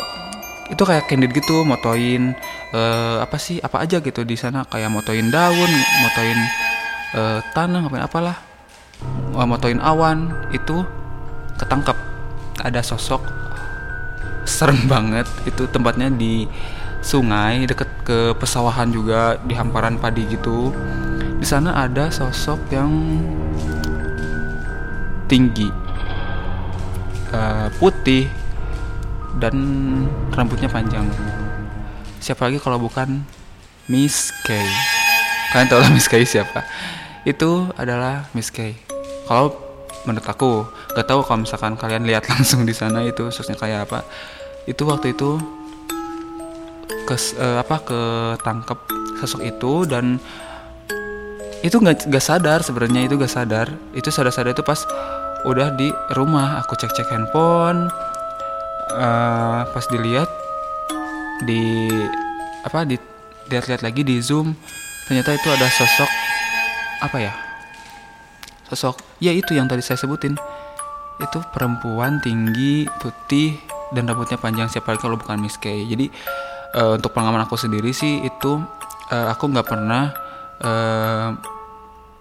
itu 0.72 0.80
kayak 0.80 1.04
candid 1.12 1.28
gitu 1.36 1.60
motoin 1.60 2.32
uh, 2.72 3.20
apa 3.20 3.36
sih 3.36 3.60
apa 3.60 3.84
aja 3.84 4.00
gitu 4.00 4.24
di 4.24 4.36
sana. 4.36 4.64
Kayak 4.68 4.92
motoin 4.92 5.28
daun 5.28 5.72
motoin 6.04 6.38
uh, 7.16 7.38
tanah 7.52 7.78
ngapain 7.84 8.04
apalah. 8.04 8.36
Uh, 9.36 9.44
motoin 9.44 9.80
awan 9.82 10.32
itu 10.54 10.84
ketangkep. 11.60 11.96
Ada 12.64 12.80
sosok 12.80 13.20
serem 14.48 14.88
banget. 14.88 15.28
Itu 15.44 15.68
tempatnya 15.68 16.08
di 16.08 16.48
sungai 17.04 17.68
deket 17.68 17.90
ke 18.00 18.32
pesawahan 18.40 18.88
juga 18.88 19.36
di 19.44 19.52
hamparan 19.52 20.00
padi 20.00 20.24
gitu. 20.32 20.72
Di 21.36 21.44
sana 21.44 21.84
ada 21.84 22.08
sosok 22.08 22.56
yang 22.72 23.20
tinggi 25.28 25.68
uh, 27.36 27.68
putih 27.76 28.24
dan 29.36 29.54
rambutnya 30.32 30.72
panjang. 30.72 31.04
Siapa 32.24 32.48
lagi 32.48 32.56
kalau 32.56 32.80
bukan 32.80 33.20
Miss 33.84 34.32
Kay? 34.48 34.64
Kalian 35.52 35.68
tahu 35.68 35.80
lah 35.84 35.90
Miss 35.92 36.08
Kay 36.08 36.24
siapa? 36.24 36.64
Itu 37.28 37.68
adalah 37.76 38.32
Miss 38.32 38.48
Kay. 38.48 38.80
Kalau 39.28 39.52
menurut 40.08 40.24
aku 40.24 40.64
gak 40.96 41.08
tahu 41.08 41.20
kalau 41.24 41.44
misalkan 41.44 41.76
kalian 41.76 42.08
lihat 42.08 42.24
langsung 42.32 42.64
di 42.64 42.72
sana 42.72 43.04
itu 43.04 43.28
sosoknya 43.28 43.60
kayak 43.60 43.80
apa. 43.90 44.00
Itu 44.64 44.88
waktu 44.88 45.12
itu 45.12 45.36
ke 47.04 47.16
uh, 47.40 47.60
apa 47.60 47.76
ke 47.84 48.00
tangkep 48.40 48.78
sosok 49.20 49.40
itu 49.44 49.84
dan 49.88 50.18
itu 51.64 51.80
nggak 51.80 52.12
gak 52.12 52.24
sadar 52.24 52.60
sebenarnya 52.60 53.08
itu 53.08 53.16
gak 53.16 53.32
sadar. 53.32 53.72
Itu 53.96 54.12
sadar-sadar 54.12 54.52
itu 54.52 54.64
pas 54.64 54.84
udah 55.44 55.72
di 55.76 55.92
rumah 56.16 56.60
aku 56.64 56.76
cek-cek 56.76 57.08
handphone 57.12 57.92
uh, 58.96 59.68
pas 59.68 59.84
dilihat 59.92 60.28
di 61.44 61.88
apa 62.64 62.88
di 62.88 62.96
lihat-lihat 63.52 63.84
lagi 63.84 64.00
di 64.00 64.24
zoom 64.24 64.56
ternyata 65.04 65.36
itu 65.36 65.48
ada 65.52 65.68
sosok 65.68 66.08
apa 67.04 67.18
ya 67.20 67.32
sosok 68.72 68.96
ya 69.20 69.32
itu 69.36 69.52
yang 69.56 69.68
tadi 69.68 69.84
saya 69.84 70.00
sebutin. 70.00 70.34
Itu 71.22 71.38
perempuan 71.54 72.18
tinggi 72.18 72.90
putih 72.98 73.54
dan 73.94 74.10
rambutnya 74.10 74.34
panjang 74.34 74.66
siapa 74.66 74.98
kalau 74.98 75.14
bukan 75.14 75.38
Miss 75.38 75.54
Kay. 75.54 75.86
Jadi 75.86 76.10
uh, 76.74 76.98
untuk 76.98 77.14
pengalaman 77.14 77.46
aku 77.46 77.56
sendiri 77.56 77.94
sih 77.94 78.20
itu 78.26 78.60
uh, 79.10 79.26
aku 79.32 79.50
nggak 79.50 79.66
pernah 79.66 80.12
uh, 80.60 81.30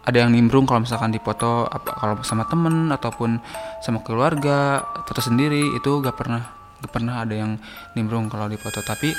ada 0.04 0.18
yang 0.28 0.36
nimbrung 0.36 0.68
kalau 0.68 0.84
misalkan 0.84 1.16
di 1.16 1.20
foto 1.20 1.64
apa 1.64 1.96
kalau 1.96 2.16
sama 2.28 2.44
temen 2.52 2.92
ataupun 2.92 3.40
sama 3.80 4.04
keluarga 4.04 4.84
foto 5.08 5.24
sendiri 5.24 5.80
itu 5.80 5.92
gak 6.04 6.20
pernah 6.20 6.44
gak 6.84 6.92
pernah 6.92 7.24
ada 7.24 7.32
yang 7.32 7.56
nimbrung 7.96 8.28
kalau 8.28 8.52
di 8.52 8.60
foto. 8.60 8.84
Tapi 8.84 9.16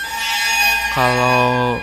kalau 0.93 1.81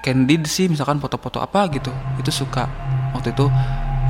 candid 0.00 0.46
sih 0.46 0.70
misalkan 0.70 1.02
foto-foto 1.02 1.42
apa 1.42 1.66
gitu 1.74 1.90
itu 2.22 2.30
suka. 2.30 2.70
Waktu 3.18 3.34
itu 3.34 3.50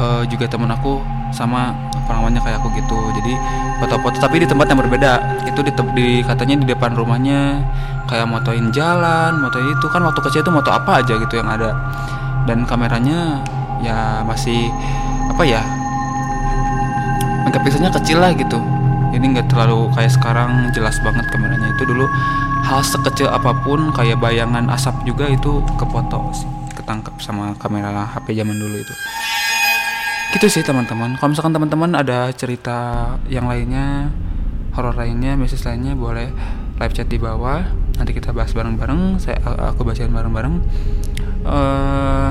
uh, 0.00 0.22
juga 0.24 0.48
temen 0.48 0.72
aku 0.72 1.04
sama 1.30 1.76
pengalamannya 2.08 2.40
kayak 2.40 2.58
aku 2.64 2.72
gitu. 2.74 2.98
Jadi 3.20 3.32
foto-foto 3.78 4.16
tapi 4.16 4.40
di 4.40 4.48
tempat 4.48 4.72
yang 4.72 4.80
berbeda. 4.80 5.12
Itu 5.44 5.60
di, 5.60 5.72
di 5.94 6.08
katanya 6.24 6.64
di 6.64 6.66
depan 6.66 6.96
rumahnya 6.96 7.60
kayak 8.08 8.26
motoin 8.26 8.72
jalan 8.72 9.36
motoin 9.38 9.68
itu. 9.68 9.86
Kan 9.92 10.02
waktu 10.08 10.20
kecil 10.24 10.40
itu 10.40 10.50
moto 10.50 10.72
apa 10.72 11.04
aja 11.04 11.14
gitu 11.20 11.34
yang 11.36 11.48
ada. 11.52 11.76
Dan 12.48 12.64
kameranya 12.64 13.44
ya 13.84 14.24
masih 14.24 14.72
apa 15.28 15.44
ya 15.44 15.62
megapikselnya 17.44 17.92
kecil 18.00 18.18
lah 18.18 18.32
gitu. 18.32 18.58
Ini 19.10 19.26
nggak 19.36 19.50
terlalu 19.52 19.90
kayak 19.94 20.12
sekarang 20.16 20.72
jelas 20.72 20.96
banget 21.04 21.28
kameranya. 21.28 21.68
Itu 21.76 21.84
dulu 21.86 22.06
hal 22.64 22.80
sekecil 22.84 23.26
apa 23.26 23.56
pun 23.64 23.90
kayak 23.90 24.20
bayangan 24.20 24.68
asap 24.70 24.94
juga 25.08 25.26
itu 25.26 25.64
kefoto 25.80 26.22
sih 26.30 26.46
ketangkep 26.76 27.14
sama 27.20 27.52
kamera 27.58 28.06
HP 28.08 28.36
zaman 28.36 28.56
dulu 28.56 28.76
itu 28.80 28.94
gitu 30.30 30.46
sih 30.46 30.62
teman-teman. 30.62 31.18
Kalau 31.18 31.34
misalkan 31.34 31.54
teman-teman 31.54 31.90
ada 31.98 32.30
cerita 32.30 32.78
yang 33.26 33.50
lainnya 33.50 34.14
horor 34.74 34.94
lainnya 34.94 35.34
message 35.34 35.66
lainnya 35.66 35.98
boleh 35.98 36.30
live 36.78 36.94
chat 36.94 37.10
di 37.10 37.18
bawah. 37.18 37.66
Nanti 37.98 38.14
kita 38.14 38.30
bahas 38.30 38.54
bareng-bareng. 38.54 39.18
Saya 39.18 39.42
aku 39.42 39.82
bacain 39.82 40.08
bareng-bareng. 40.08 40.54
Uh, 41.42 42.30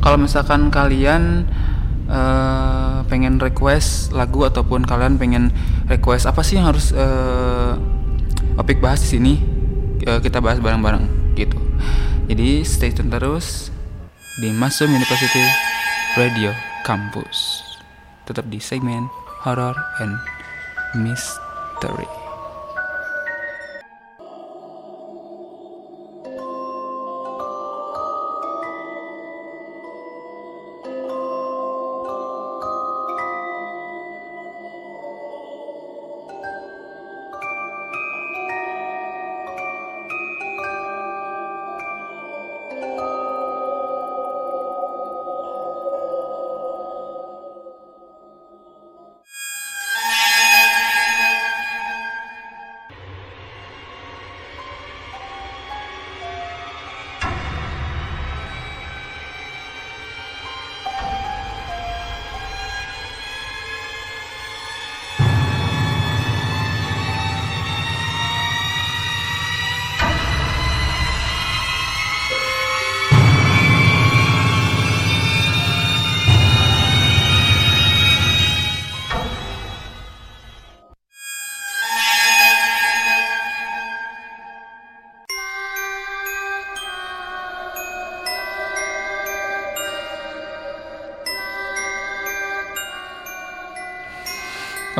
kalau 0.00 0.18
misalkan 0.20 0.72
kalian 0.72 1.44
uh, 2.08 3.04
pengen 3.06 3.36
request 3.38 4.12
lagu 4.12 4.42
ataupun 4.44 4.84
kalian 4.84 5.20
pengen 5.20 5.52
request 5.86 6.24
apa 6.24 6.40
sih 6.40 6.56
yang 6.56 6.68
harus 6.72 6.90
uh, 6.96 7.76
opik 8.56 8.80
bahas 8.80 9.04
di 9.04 9.08
sini 9.18 9.32
uh, 10.08 10.20
kita 10.24 10.40
bahas 10.40 10.58
bareng-bareng 10.58 11.36
gitu. 11.36 11.60
Jadi 12.26 12.64
stay 12.64 12.90
tune 12.90 13.12
terus 13.12 13.68
di 14.40 14.50
Masum 14.50 14.90
University 14.90 15.44
Radio 16.14 16.54
Campus. 16.86 17.58
Tetap 18.22 18.46
di 18.46 18.62
segmen 18.62 19.10
Horror 19.42 19.74
and 19.98 20.14
Mystery. 20.94 22.23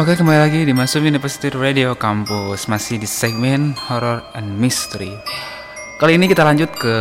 Oke 0.04 0.20
kembali 0.20 0.36
lagi 0.36 0.60
di 0.68 0.76
Masuk 0.76 1.00
University 1.08 1.48
Radio 1.48 1.96
Campus. 1.96 2.68
Masih 2.68 3.00
di 3.00 3.08
segmen 3.08 3.72
Horror 3.88 4.20
and 4.36 4.52
Mystery. 4.60 5.16
Kali 5.96 6.20
ini 6.20 6.28
kita 6.28 6.44
lanjut 6.44 6.68
ke 6.76 6.96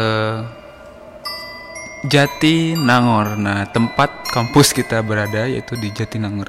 Jatinangor 2.07 3.35
Nah 3.35 3.67
tempat 3.75 4.07
kampus 4.31 4.71
kita 4.71 5.03
berada 5.03 5.43
yaitu 5.51 5.75
di 5.75 5.91
Jatinangor 5.91 6.47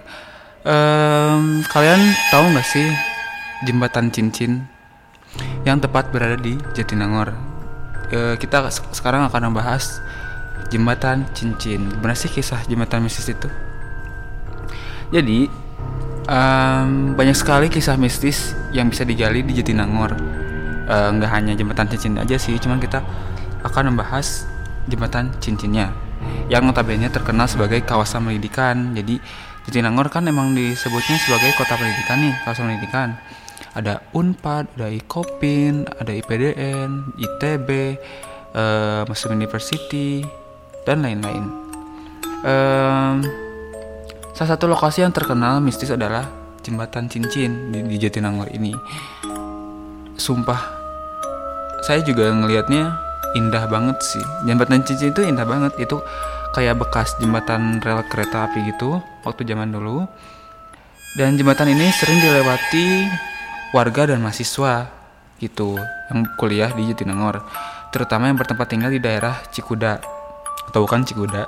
um, 0.62 1.58
Kalian 1.74 2.14
tahu 2.30 2.46
nggak 2.54 2.68
sih 2.70 2.86
jembatan 3.66 4.14
cincin 4.14 4.62
yang 5.66 5.82
tepat 5.82 6.14
berada 6.14 6.38
di 6.38 6.54
Jatinangor 6.70 7.34
e, 8.14 8.38
Kita 8.38 8.70
sekarang 8.94 9.26
akan 9.26 9.50
membahas 9.50 9.98
jembatan 10.70 11.26
cincin. 11.34 11.98
Gimana 11.98 12.14
sih 12.14 12.30
kisah 12.30 12.62
jembatan 12.70 13.02
mistis 13.02 13.26
itu? 13.26 13.50
Jadi 15.10 15.63
um, 16.28 17.14
banyak 17.16 17.36
sekali 17.36 17.66
kisah 17.68 17.96
mistis 17.96 18.52
yang 18.72 18.88
bisa 18.88 19.04
digali 19.04 19.44
di 19.44 19.56
Jatinangor. 19.56 20.16
Uh, 20.84 21.08
nggak 21.16 21.30
hanya 21.32 21.52
jembatan 21.56 21.88
cincin 21.88 22.20
aja 22.20 22.36
sih, 22.36 22.60
cuman 22.60 22.76
kita 22.76 23.00
akan 23.64 23.96
membahas 23.96 24.44
jembatan 24.84 25.32
cincinnya 25.40 25.88
yang 26.52 26.68
notabene 26.68 27.08
terkenal 27.08 27.48
sebagai 27.48 27.80
kawasan 27.84 28.28
pendidikan. 28.28 28.92
Jadi 28.92 29.16
Jatinangor 29.64 30.12
kan 30.12 30.28
emang 30.28 30.52
disebutnya 30.52 31.16
sebagai 31.16 31.56
kota 31.56 31.80
pendidikan 31.80 32.20
nih, 32.20 32.34
kawasan 32.44 32.68
pendidikan. 32.68 33.08
Ada 33.74 34.04
Unpad, 34.14 34.76
ada 34.78 34.86
Ikopin, 34.92 35.88
ada 35.98 36.12
IPDN, 36.14 37.16
ITB, 37.16 37.98
uh, 38.54 39.02
Muslim 39.08 39.40
University, 39.40 40.22
dan 40.84 41.02
lain-lain. 41.02 41.44
Um, 42.44 43.43
Salah 44.34 44.58
satu 44.58 44.66
lokasi 44.66 45.06
yang 45.06 45.14
terkenal 45.14 45.62
mistis 45.62 45.94
adalah 45.94 46.26
jembatan 46.66 47.06
cincin 47.06 47.70
di, 47.70 47.86
di 47.86 47.96
Jatinangor 48.02 48.50
ini. 48.50 48.74
Sumpah, 50.18 50.58
saya 51.86 52.02
juga 52.02 52.34
ngelihatnya 52.34 52.98
indah 53.38 53.70
banget 53.70 53.94
sih. 54.02 54.24
Jembatan 54.42 54.82
cincin 54.82 55.14
itu 55.14 55.22
indah 55.22 55.46
banget. 55.46 55.78
Itu 55.78 56.02
kayak 56.50 56.82
bekas 56.82 57.14
jembatan 57.22 57.78
rel 57.78 58.02
kereta 58.10 58.50
api 58.50 58.74
gitu 58.74 58.98
waktu 59.22 59.46
zaman 59.46 59.70
dulu. 59.70 60.02
Dan 61.14 61.38
jembatan 61.38 61.70
ini 61.70 61.94
sering 61.94 62.18
dilewati 62.18 63.06
warga 63.70 64.10
dan 64.10 64.18
mahasiswa 64.18 64.90
gitu 65.38 65.78
yang 66.10 66.26
kuliah 66.42 66.74
di 66.74 66.90
Jatinangor, 66.90 67.38
terutama 67.94 68.26
yang 68.26 68.34
bertempat 68.34 68.66
tinggal 68.66 68.90
di 68.90 68.98
daerah 68.98 69.38
Cikuda. 69.54 70.02
Tahu 70.74 70.86
kan 70.90 71.06
Cikuda? 71.06 71.46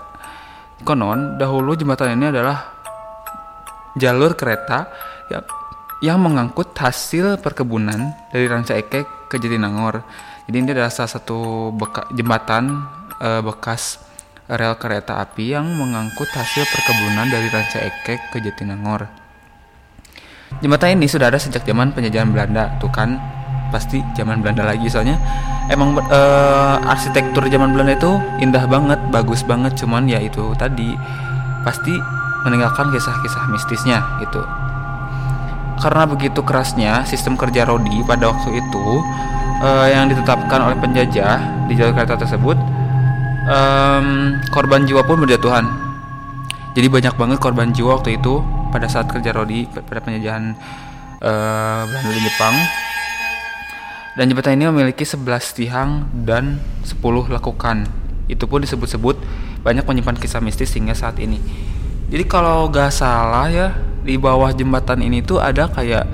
Konon, 0.87 1.35
dahulu 1.35 1.75
jembatan 1.75 2.15
ini 2.15 2.31
adalah 2.31 2.76
jalur 3.97 4.37
kereta 4.37 4.93
yang, 5.33 5.45
yang 6.05 6.19
mengangkut 6.21 6.77
hasil 6.77 7.41
perkebunan 7.41 8.13
dari 8.31 8.47
Ranca 8.47 8.77
Ekek 8.77 9.33
ke 9.33 9.37
Jatinangor. 9.41 10.05
Jadi 10.47 10.57
ini 10.63 10.69
adalah 10.71 10.93
salah 10.93 11.11
satu 11.11 11.73
beka, 11.75 12.07
jembatan 12.15 12.87
e, 13.19 13.43
bekas 13.43 13.99
rel 14.47 14.79
kereta 14.79 15.19
api 15.19 15.59
yang 15.59 15.67
mengangkut 15.67 16.31
hasil 16.31 16.63
perkebunan 16.71 17.27
dari 17.27 17.51
Ranca 17.51 17.83
Ekek 17.83 18.31
ke 18.31 18.39
Jatinangor. 18.39 19.11
Jembatan 20.63 21.03
ini 21.03 21.11
sudah 21.11 21.27
ada 21.35 21.43
sejak 21.43 21.67
zaman 21.67 21.91
penjajahan 21.91 22.31
Belanda, 22.31 22.79
tuh 22.79 22.93
kan 22.95 23.19
pasti 23.75 23.99
zaman 24.15 24.47
Belanda 24.47 24.63
lagi 24.63 24.87
soalnya 24.87 25.19
emang 25.67 25.99
e, 25.99 26.21
arsitektur 26.87 27.51
zaman 27.51 27.75
Belanda 27.75 27.99
itu 27.99 28.13
indah 28.39 28.63
banget, 28.71 29.01
bagus 29.11 29.43
banget, 29.43 29.75
cuman 29.75 30.07
ya 30.07 30.23
itu 30.23 30.55
tadi 30.55 30.95
pasti 31.67 31.99
meninggalkan 32.45 32.93
kisah-kisah 32.93 33.49
mistisnya 33.49 34.05
itu. 34.21 34.43
Karena 35.77 36.09
begitu 36.09 36.41
kerasnya 36.41 37.05
sistem 37.05 37.37
kerja 37.37 37.69
Rodi 37.69 38.01
pada 38.09 38.33
waktu 38.33 38.61
itu 38.61 38.85
uh, 39.61 39.87
yang 39.89 40.09
ditetapkan 40.09 40.61
oleh 40.65 40.77
penjajah 40.81 41.69
di 41.69 41.77
jalur 41.77 41.93
kereta 41.93 42.17
tersebut, 42.17 42.57
um, 43.49 44.37
korban 44.53 44.89
jiwa 44.89 45.05
pun 45.05 45.21
berjatuhan. 45.21 45.69
Jadi 46.73 46.89
banyak 46.93 47.15
banget 47.17 47.39
korban 47.41 47.73
jiwa 47.73 48.01
waktu 48.01 48.17
itu 48.17 48.41
pada 48.73 48.89
saat 48.89 49.09
kerja 49.09 49.33
Rodi 49.37 49.69
pada 49.69 50.01
penjajahan 50.01 50.57
uh, 51.21 51.83
Belanda 51.89 52.13
di 52.13 52.23
Jepang. 52.25 52.57
Dan 54.17 54.33
jembatan 54.33 54.57
ini 54.57 54.65
memiliki 54.73 55.05
11 55.05 55.29
tiang 55.53 56.09
dan 56.25 56.57
10 56.89 57.05
lekukan. 57.37 57.85
Itu 58.33 58.49
pun 58.49 58.65
disebut-sebut 58.65 59.21
banyak 59.61 59.85
menyimpan 59.85 60.17
kisah 60.17 60.41
mistis 60.41 60.73
hingga 60.73 60.97
saat 60.97 61.21
ini 61.21 61.37
jadi 62.07 62.25
kalau 62.27 62.71
gak 62.71 62.95
salah 62.95 63.51
ya 63.51 63.75
di 64.07 64.15
bawah 64.15 64.55
jembatan 64.55 65.03
ini 65.03 65.27
tuh 65.27 65.43
ada 65.43 65.67
kayak 65.67 66.07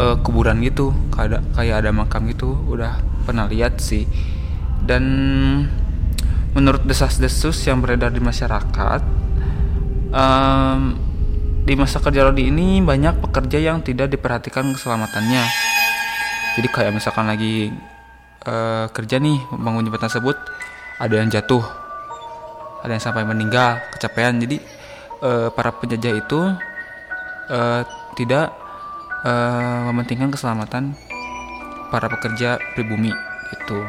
uh, 0.00 0.16
kuburan 0.24 0.64
gitu. 0.64 0.96
Kayak 1.12 1.44
kayak 1.52 1.84
ada 1.84 1.90
makam 1.92 2.24
gitu. 2.32 2.56
Udah 2.64 3.00
pernah 3.28 3.44
lihat 3.44 3.76
sih. 3.76 4.08
Dan 4.80 5.04
menurut 6.56 6.86
desas-desus 6.88 7.60
yang 7.68 7.84
beredar 7.84 8.14
di 8.14 8.22
masyarakat 8.22 9.02
um, 10.14 10.80
di 11.64 11.74
masa 11.74 11.98
kerja 11.98 12.28
Rodi 12.28 12.52
ini 12.52 12.78
banyak 12.84 13.24
pekerja 13.24 13.58
yang 13.58 13.82
tidak 13.82 14.12
diperhatikan 14.12 14.70
keselamatannya. 14.72 15.44
Jadi 16.54 16.68
kayak 16.70 16.92
misalkan 16.94 17.26
lagi 17.26 17.74
uh, 18.46 18.86
kerja 18.94 19.18
nih 19.18 19.40
bangun 19.50 19.82
jembatan 19.88 20.06
tersebut 20.06 20.36
ada 21.02 21.14
yang 21.18 21.28
jatuh 21.28 21.64
ada 22.84 22.92
yang 22.94 23.02
sampai 23.02 23.24
meninggal 23.26 23.80
kecapean. 23.96 24.38
Jadi 24.38 24.83
uh, 25.24 25.48
para 25.50 25.72
penjajah 25.72 26.12
itu 26.20 26.40
uh, 27.48 27.82
tidak 28.14 28.52
uh, 29.24 29.88
mementingkan 29.90 30.28
keselamatan 30.30 30.92
para 31.88 32.06
pekerja 32.12 32.60
pribumi 32.76 33.10
itu. 33.56 33.80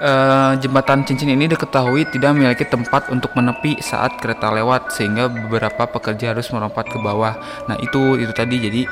Uh, 0.00 0.56
jembatan 0.64 1.04
cincin 1.04 1.28
ini 1.28 1.44
diketahui 1.44 2.08
tidak 2.08 2.32
memiliki 2.32 2.64
tempat 2.64 3.12
untuk 3.12 3.36
menepi 3.36 3.84
saat 3.84 4.16
kereta 4.16 4.48
lewat 4.48 4.96
sehingga 4.96 5.28
beberapa 5.28 5.84
pekerja 5.92 6.32
harus 6.32 6.48
melompat 6.56 6.88
ke 6.88 6.96
bawah. 6.96 7.36
Nah 7.68 7.76
itu 7.84 8.16
itu 8.16 8.32
tadi 8.32 8.56
jadi 8.56 8.82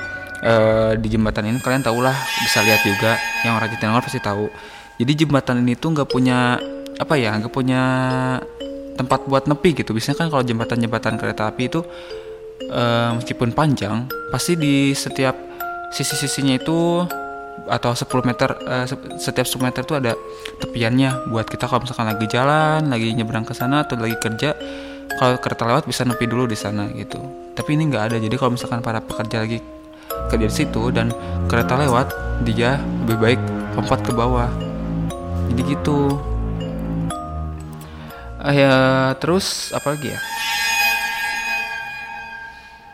uh, 0.44 0.92
di 1.00 1.08
jembatan 1.08 1.48
ini 1.48 1.64
kalian 1.64 1.80
tahulah 1.80 2.12
bisa 2.44 2.60
lihat 2.60 2.84
juga 2.84 3.16
yang 3.40 3.56
orang 3.56 3.72
Jatinangor 3.72 4.04
pasti 4.04 4.20
tahu. 4.20 4.52
Jadi 5.00 5.24
jembatan 5.24 5.64
ini 5.64 5.80
tuh 5.80 5.96
nggak 5.96 6.12
punya 6.12 6.60
apa 7.00 7.14
ya 7.16 7.40
nggak 7.40 7.54
punya 7.56 7.82
tempat 8.98 9.30
buat 9.30 9.46
nepi 9.46 9.78
gitu. 9.78 9.94
Biasanya 9.94 10.26
kan 10.26 10.28
kalau 10.28 10.42
jembatan-jembatan 10.42 11.14
kereta 11.16 11.46
api 11.46 11.70
itu 11.70 11.80
uh, 12.66 13.14
meskipun 13.16 13.54
panjang 13.54 14.10
pasti 14.34 14.58
di 14.58 14.90
setiap 14.92 15.38
sisi-sisinya 15.94 16.58
itu 16.58 17.06
atau 17.68 17.92
10 17.92 18.28
meter 18.28 18.48
uh, 18.64 18.86
setiap 19.20 19.46
10 19.46 19.60
meter 19.62 19.82
itu 19.84 19.94
ada 19.94 20.12
tepiannya 20.58 21.30
buat 21.30 21.46
kita 21.46 21.68
kalau 21.68 21.84
misalkan 21.84 22.08
lagi 22.08 22.26
jalan 22.26 22.80
lagi 22.88 23.12
nyebrang 23.12 23.44
ke 23.44 23.52
sana 23.52 23.84
atau 23.84 24.00
lagi 24.00 24.16
kerja 24.16 24.56
kalau 25.18 25.36
kereta 25.40 25.64
lewat 25.68 25.84
bisa 25.88 26.04
nepi 26.04 26.28
dulu 26.28 26.44
di 26.48 26.58
sana 26.58 26.86
gitu. 26.92 27.18
Tapi 27.56 27.74
ini 27.74 27.90
nggak 27.90 28.12
ada. 28.12 28.16
Jadi 28.20 28.34
kalau 28.38 28.54
misalkan 28.54 28.84
para 28.84 29.00
pekerja 29.02 29.42
lagi 29.42 29.58
kerja 30.28 30.46
di 30.46 30.54
situ 30.54 30.82
dan 30.92 31.10
kereta 31.48 31.80
lewat 31.80 32.12
dia 32.44 32.76
lebih 33.06 33.18
baik 33.18 33.40
lompat 33.74 34.00
ke 34.04 34.12
bawah. 34.12 34.48
Jadi 35.52 35.60
gitu 35.74 36.20
uh, 38.42 38.54
ya 38.54 38.74
terus 39.18 39.74
apa 39.74 39.94
lagi 39.94 40.14
ya? 40.14 40.20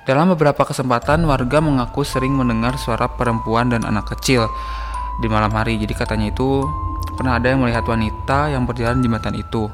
Dalam 0.04 0.36
beberapa 0.36 0.68
kesempatan 0.68 1.24
warga 1.24 1.64
mengaku 1.64 2.04
sering 2.04 2.36
mendengar 2.36 2.76
suara 2.76 3.08
perempuan 3.08 3.72
dan 3.72 3.88
anak 3.88 4.04
kecil 4.12 4.44
di 5.24 5.32
malam 5.32 5.48
hari. 5.56 5.80
Jadi 5.80 5.96
katanya 5.96 6.28
itu 6.28 6.68
pernah 7.16 7.40
ada 7.40 7.48
yang 7.48 7.64
melihat 7.64 7.88
wanita 7.88 8.52
yang 8.52 8.68
berjalan 8.68 9.00
di 9.00 9.08
jembatan 9.08 9.32
itu. 9.32 9.64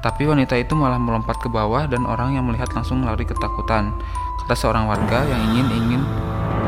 Tapi 0.00 0.24
wanita 0.24 0.56
itu 0.56 0.72
malah 0.72 0.98
melompat 0.98 1.36
ke 1.38 1.52
bawah 1.52 1.84
dan 1.84 2.08
orang 2.08 2.34
yang 2.34 2.48
melihat 2.48 2.72
langsung 2.74 3.04
lari 3.04 3.22
ketakutan 3.22 3.92
kata 4.42 4.54
seorang 4.58 4.90
warga 4.90 5.22
yang 5.28 5.40
ingin 5.54 5.66
ingin 5.70 6.02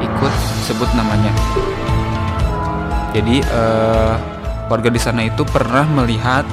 ikut 0.05 0.35
sebut 0.69 0.87
namanya. 0.95 1.33
Jadi 3.17 3.43
uh, 3.49 4.15
warga 4.69 4.93
di 4.93 5.01
sana 5.01 5.27
itu 5.27 5.43
pernah 5.49 5.83
melihat 5.89 6.47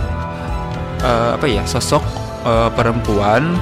uh, 1.01 1.37
apa 1.37 1.45
ya 1.49 1.63
sosok 1.65 2.01
uh, 2.45 2.69
perempuan 2.73 3.57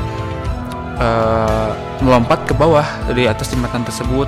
uh, 0.99 1.71
melompat 1.99 2.43
ke 2.47 2.53
bawah 2.55 2.85
dari 3.07 3.27
atas 3.27 3.51
jembatan 3.51 3.83
tersebut 3.83 4.27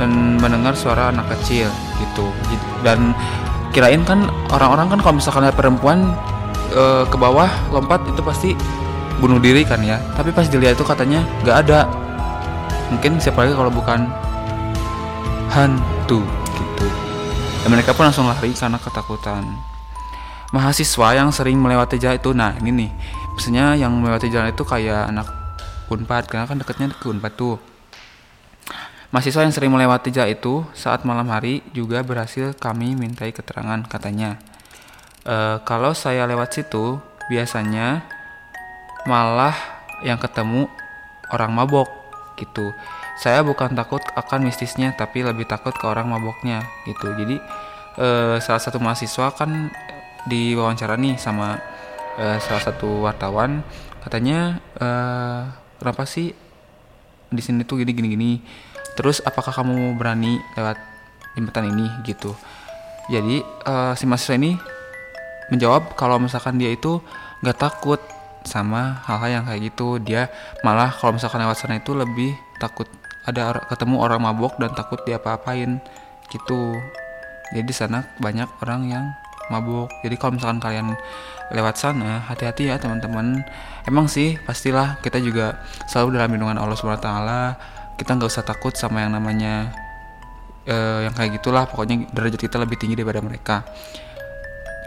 dan 0.00 0.40
mendengar 0.40 0.72
suara 0.72 1.12
anak 1.12 1.28
kecil 1.36 1.68
gitu. 2.00 2.32
Dan 2.80 3.12
kirain 3.76 4.00
kan 4.04 4.28
orang-orang 4.48 4.96
kan 4.96 5.00
kalau 5.04 5.14
misalkan 5.20 5.44
ada 5.44 5.52
perempuan 5.52 6.16
uh, 6.72 7.04
ke 7.04 7.16
bawah 7.20 7.48
lompat 7.68 8.00
itu 8.08 8.20
pasti 8.24 8.50
bunuh 9.20 9.36
diri 9.36 9.64
kan 9.68 9.84
ya. 9.84 10.00
Tapi 10.16 10.32
pas 10.32 10.48
dilihat 10.48 10.80
itu 10.80 10.84
katanya 10.88 11.20
nggak 11.44 11.56
ada. 11.68 11.84
Mungkin 12.88 13.20
siapa 13.20 13.44
lagi 13.44 13.54
kalau 13.54 13.70
bukan 13.70 14.08
hantu 15.52 16.24
gitu. 16.56 16.86
Dan 17.60 17.68
mereka 17.76 17.92
pun 17.92 18.08
langsung 18.08 18.24
lari 18.24 18.56
karena 18.56 18.80
ketakutan 18.80 19.69
mahasiswa 20.50 21.08
yang 21.14 21.30
sering 21.30 21.58
melewati 21.58 21.98
jalan 21.98 22.18
itu 22.18 22.30
nah 22.34 22.54
ini 22.58 22.70
nih 22.86 22.90
maksudnya 23.34 23.78
yang 23.78 23.94
melewati 23.96 24.28
jalan 24.28 24.50
itu 24.50 24.62
kayak 24.66 25.08
anak 25.08 25.40
Unpad 25.90 26.30
karena 26.30 26.46
kan 26.46 26.56
deketnya 26.62 26.86
ke 26.94 27.10
Unpad 27.10 27.34
tuh. 27.34 27.58
Mahasiswa 29.10 29.42
yang 29.42 29.50
sering 29.50 29.74
melewati 29.74 30.14
jalan 30.14 30.38
itu 30.38 30.62
saat 30.70 31.02
malam 31.02 31.26
hari 31.34 31.66
juga 31.74 31.98
berhasil 32.06 32.54
kami 32.54 32.94
mintai 32.94 33.34
keterangan 33.34 33.82
katanya. 33.90 34.38
E, 35.26 35.58
kalau 35.66 35.90
saya 35.90 36.30
lewat 36.30 36.54
situ 36.54 37.02
biasanya 37.26 38.06
malah 39.02 39.58
yang 40.06 40.22
ketemu 40.22 40.70
orang 41.34 41.50
mabok 41.50 41.90
gitu. 42.38 42.70
Saya 43.18 43.42
bukan 43.42 43.74
takut 43.74 44.00
akan 44.14 44.46
mistisnya 44.46 44.94
tapi 44.94 45.26
lebih 45.26 45.50
takut 45.50 45.74
ke 45.74 45.90
orang 45.90 46.06
maboknya 46.06 46.62
gitu. 46.86 47.10
Jadi 47.18 47.42
e, 47.98 48.38
salah 48.38 48.62
satu 48.62 48.78
mahasiswa 48.78 49.34
kan 49.34 49.74
diwawancara 50.28 50.98
nih 50.98 51.16
sama 51.16 51.56
e, 52.18 52.36
salah 52.42 52.62
satu 52.62 53.06
wartawan. 53.06 53.64
Katanya 54.00 54.60
e, 54.76 54.88
kenapa 55.80 56.04
sih 56.04 56.32
di 57.30 57.42
sini 57.44 57.62
tuh 57.64 57.80
gini 57.80 57.92
gini 57.94 58.08
gini? 58.12 58.32
Terus 58.98 59.22
apakah 59.22 59.54
kamu 59.54 59.96
berani 59.96 60.36
lewat 60.58 60.76
jembatan 61.38 61.72
ini? 61.72 61.86
Gitu. 62.04 62.34
Jadi 63.10 63.42
uh, 63.66 63.92
si 63.98 64.06
mahasiswa 64.06 64.38
ini 64.38 64.54
menjawab 65.50 65.98
kalau 65.98 66.22
misalkan 66.22 66.62
dia 66.62 66.70
itu 66.70 67.02
nggak 67.42 67.58
takut 67.58 67.98
sama 68.46 69.02
hal-hal 69.08 69.42
yang 69.42 69.44
kayak 69.50 69.72
gitu. 69.74 69.98
Dia 69.98 70.30
malah 70.62 70.94
kalau 70.94 71.18
misalkan 71.18 71.42
lewat 71.42 71.58
sana 71.58 71.82
itu 71.82 71.90
lebih 71.90 72.38
takut 72.62 72.86
ada 73.26 73.52
or 73.52 73.56
ketemu 73.66 73.96
orang 73.98 74.22
mabok 74.22 74.56
dan 74.62 74.70
takut 74.78 75.02
dia 75.02 75.18
apa-apain 75.18 75.82
gitu. 76.30 76.78
Jadi 77.50 77.72
sana 77.74 78.06
banyak 78.22 78.46
orang 78.62 78.80
yang 78.86 79.04
mabuk. 79.50 79.90
Jadi 80.00 80.14
kalau 80.16 80.38
misalkan 80.38 80.62
kalian 80.62 80.94
lewat 81.50 81.76
sana 81.76 82.22
hati-hati 82.24 82.70
ya 82.70 82.78
teman-teman. 82.78 83.42
Emang 83.84 84.06
sih 84.06 84.38
pastilah 84.46 85.02
kita 85.02 85.18
juga 85.18 85.58
selalu 85.90 86.16
dalam 86.16 86.30
lindungan 86.38 86.58
Allah 86.62 86.78
Subhanahu 86.78 87.02
Taala. 87.02 87.42
Kita 87.98 88.16
nggak 88.16 88.30
usah 88.30 88.46
takut 88.46 88.72
sama 88.78 89.04
yang 89.04 89.12
namanya 89.12 89.74
uh, 90.70 91.04
yang 91.04 91.12
kayak 91.12 91.42
gitulah. 91.42 91.66
Pokoknya 91.66 92.08
derajat 92.14 92.40
kita 92.40 92.56
lebih 92.56 92.78
tinggi 92.78 92.96
daripada 92.96 93.20
mereka. 93.20 93.66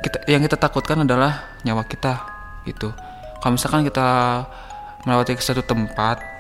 Kita 0.02 0.26
yang 0.32 0.42
kita 0.42 0.56
takutkan 0.56 1.04
adalah 1.04 1.60
nyawa 1.68 1.84
kita 1.86 2.24
gitu. 2.66 2.96
Kalau 3.44 3.54
misalkan 3.60 3.84
kita 3.84 4.08
melewati 5.04 5.36
ke 5.36 5.44
satu 5.44 5.62
tempat 5.68 6.34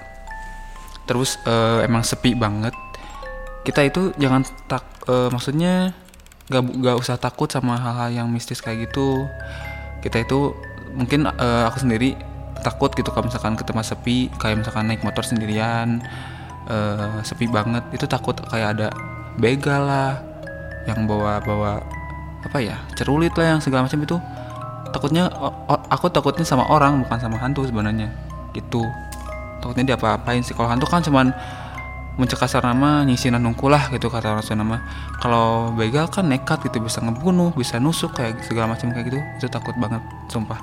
terus 1.03 1.35
uh, 1.43 1.83
emang 1.83 1.99
sepi 2.03 2.31
banget 2.31 2.71
kita 3.63 3.87
itu 3.87 4.11
jangan 4.19 4.43
tak 4.67 4.83
uh, 5.07 5.31
maksudnya 5.31 5.95
gak, 6.51 6.63
gak 6.83 6.95
usah 6.99 7.15
takut 7.19 7.47
sama 7.47 7.79
hal-hal 7.79 8.23
yang 8.23 8.27
mistis 8.31 8.59
kayak 8.59 8.89
gitu. 8.89 9.27
Kita 10.03 10.23
itu 10.23 10.51
mungkin 10.93 11.27
uh, 11.27 11.63
aku 11.69 11.83
sendiri 11.83 12.15
takut 12.63 12.93
gitu 12.95 13.09
kalau 13.11 13.27
misalkan 13.27 13.59
ke 13.59 13.63
tempat 13.65 13.83
sepi 13.91 14.31
kayak 14.39 14.63
misalkan 14.63 14.87
naik 14.87 15.03
motor 15.03 15.25
sendirian 15.25 15.99
uh, 16.69 17.19
sepi 17.25 17.49
banget 17.51 17.83
itu 17.91 18.07
takut 18.07 18.37
kayak 18.47 18.79
ada 18.79 18.87
begal 19.35 19.83
lah 19.83 20.21
yang 20.87 21.09
bawa 21.09 21.43
bawa 21.43 21.83
apa 22.43 22.59
ya 22.59 22.79
cerulit 22.95 23.33
lah 23.35 23.57
yang 23.57 23.59
segala 23.63 23.87
macam 23.87 23.99
itu. 24.03 24.17
Takutnya 24.93 25.25
aku 25.89 26.05
takutnya 26.13 26.45
sama 26.45 26.69
orang 26.69 27.01
bukan 27.01 27.17
sama 27.17 27.41
hantu 27.41 27.65
sebenarnya 27.65 28.13
gitu. 28.53 28.85
Takutnya 29.57 29.89
dia 29.89 29.95
apa-apain 29.97 30.45
sih. 30.45 30.53
Kalau 30.53 30.69
hantu 30.69 30.85
kan 30.85 31.01
cuman 31.01 31.33
muncul 32.13 32.37
nama 32.61 33.01
nyisinan 33.01 33.41
nungku 33.41 33.65
lah 33.73 33.89
gitu 33.89 34.05
kata 34.05 34.37
orang 34.37 34.45
nama 34.53 34.77
kalau 35.17 35.73
begal 35.73 36.05
kan 36.13 36.29
nekat 36.29 36.61
gitu 36.69 36.77
bisa 36.77 37.01
ngebunuh 37.01 37.49
bisa 37.57 37.81
nusuk 37.81 38.13
kayak 38.13 38.45
segala 38.45 38.77
macam 38.77 38.93
kayak 38.93 39.05
gitu. 39.09 39.19
Itu 39.41 39.47
takut 39.49 39.73
banget 39.77 40.01
sumpah. 40.29 40.61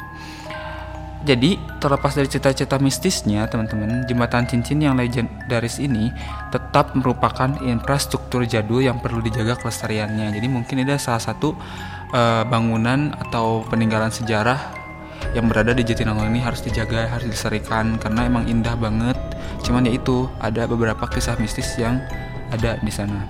Jadi, 1.20 1.60
terlepas 1.84 2.16
dari 2.16 2.32
cita-cita 2.32 2.80
mistisnya, 2.80 3.44
teman-teman, 3.44 4.08
jembatan 4.08 4.48
cincin 4.48 4.80
yang 4.80 4.96
legendaris 4.96 5.76
ini 5.76 6.08
tetap 6.48 6.96
merupakan 6.96 7.60
infrastruktur 7.60 8.48
jadul 8.48 8.80
yang 8.80 9.04
perlu 9.04 9.20
dijaga 9.20 9.60
kelestariannya. 9.60 10.32
Jadi, 10.32 10.48
mungkin 10.48 10.80
ini 10.80 10.96
salah 10.96 11.20
satu 11.20 11.52
uh, 12.16 12.48
bangunan 12.48 13.12
atau 13.28 13.68
peninggalan 13.68 14.08
sejarah 14.08 14.79
yang 15.36 15.46
berada 15.46 15.70
di 15.70 15.86
Jatinangor 15.86 16.26
ini 16.26 16.42
harus 16.42 16.60
dijaga, 16.64 17.06
harus 17.10 17.30
dilestarikan 17.30 18.00
karena 18.00 18.26
emang 18.26 18.48
indah 18.50 18.74
banget. 18.74 19.16
Cuman 19.62 19.86
ya 19.86 19.92
itu, 19.94 20.26
ada 20.40 20.66
beberapa 20.66 21.06
kisah 21.06 21.38
mistis 21.38 21.76
yang 21.78 22.00
ada 22.50 22.80
di 22.82 22.92
sana. 22.92 23.22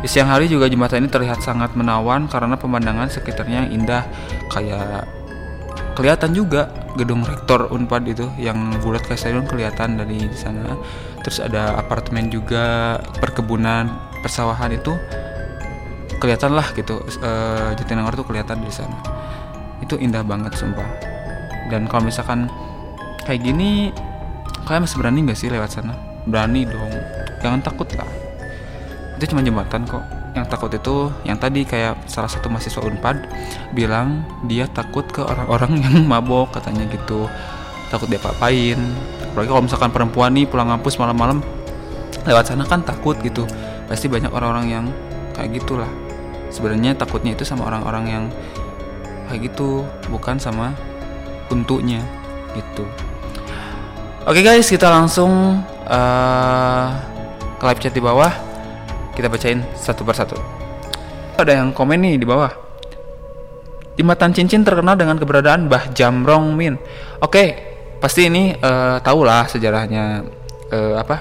Di 0.00 0.08
siang 0.08 0.32
hari 0.32 0.48
juga 0.48 0.64
jembatan 0.70 1.04
ini 1.04 1.10
terlihat 1.12 1.44
sangat 1.44 1.76
menawan 1.76 2.24
karena 2.30 2.56
pemandangan 2.56 3.12
sekitarnya 3.12 3.68
yang 3.68 3.84
indah 3.84 4.02
kayak 4.48 5.04
kelihatan 5.92 6.32
juga 6.32 6.72
gedung 6.96 7.20
rektor 7.20 7.68
Unpad 7.68 8.02
itu 8.08 8.26
yang 8.40 8.56
bulat 8.80 9.04
kayak 9.04 9.20
stadion 9.20 9.44
kelihatan 9.44 10.00
dari 10.00 10.26
sana 10.32 10.74
terus 11.20 11.38
ada 11.38 11.76
apartemen 11.76 12.32
juga 12.32 12.96
perkebunan 13.20 13.92
persawahan 14.24 14.72
itu 14.72 14.96
kelihatan 16.16 16.56
lah 16.56 16.64
gitu 16.72 17.04
e, 17.20 17.30
Jatinangor 17.76 18.16
tuh 18.16 18.24
kelihatan 18.24 18.64
di 18.64 18.72
sana 18.72 18.96
itu 19.80 19.96
indah 20.00 20.24
banget 20.24 20.52
sumpah. 20.56 20.86
Dan 21.68 21.86
kalau 21.88 22.06
misalkan 22.06 22.48
kayak 23.24 23.44
gini 23.44 23.94
kalian 24.64 24.84
masih 24.84 24.98
berani 25.00 25.18
nggak 25.26 25.38
sih 25.38 25.48
lewat 25.48 25.70
sana? 25.72 25.94
Berani 26.28 26.68
dong. 26.68 26.92
Jangan 27.40 27.60
takut 27.64 27.88
lah. 27.96 28.08
Itu 29.16 29.32
cuma 29.32 29.44
jembatan 29.44 29.84
kok. 29.88 30.04
Yang 30.30 30.46
takut 30.46 30.70
itu 30.70 30.96
yang 31.26 31.38
tadi 31.42 31.66
kayak 31.66 32.06
salah 32.06 32.30
satu 32.30 32.46
mahasiswa 32.46 32.86
Unpad 32.86 33.16
bilang 33.74 34.22
dia 34.46 34.70
takut 34.70 35.02
ke 35.10 35.24
orang-orang 35.24 35.82
yang 35.82 35.94
mabok 36.10 36.54
katanya 36.54 36.86
gitu. 36.86 37.26
Takut 37.90 38.06
dia 38.06 38.22
papain 38.22 38.78
apalagi 39.30 39.46
kalau 39.46 39.62
misalkan 39.62 39.90
perempuan 39.94 40.34
nih 40.34 40.42
pulang 40.42 40.74
ngampus 40.74 40.98
malam-malam 40.98 41.38
lewat 42.26 42.50
sana 42.50 42.66
kan 42.66 42.82
takut 42.82 43.14
gitu. 43.22 43.46
Pasti 43.86 44.06
banyak 44.10 44.30
orang-orang 44.30 44.66
yang 44.70 44.84
kayak 45.34 45.62
gitulah. 45.62 45.88
Sebenarnya 46.50 46.98
takutnya 46.98 47.38
itu 47.38 47.46
sama 47.46 47.70
orang-orang 47.70 48.04
yang 48.10 48.24
kayak 49.30 49.54
gitu 49.54 49.86
bukan 50.10 50.36
sama 50.42 50.74
untuknya 51.54 52.02
gitu 52.58 52.82
oke 54.26 54.40
guys 54.42 54.66
kita 54.66 54.90
langsung 54.90 55.62
uh, 55.86 56.86
ke 57.56 57.62
live 57.64 57.80
chat 57.80 57.94
di 57.94 58.02
bawah 58.02 58.50
kita 59.20 59.28
bacain 59.28 59.60
satu 59.76 60.00
persatu. 60.00 60.32
Ada 61.36 61.60
yang 61.60 61.76
komen 61.76 62.00
nih 62.00 62.16
di 62.16 62.24
bawah. 62.24 62.48
Jembatan 64.00 64.32
cincin 64.32 64.64
terkenal 64.64 64.96
dengan 64.96 65.20
keberadaan 65.20 65.68
Bah 65.68 65.92
Jamrong 65.92 66.56
Min. 66.56 66.80
Oke, 67.20 67.52
pasti 68.00 68.32
ini 68.32 68.56
uh, 68.56 68.96
tahu 69.04 69.28
lah 69.28 69.44
sejarahnya 69.44 70.24
uh, 70.72 70.94
apa 70.96 71.16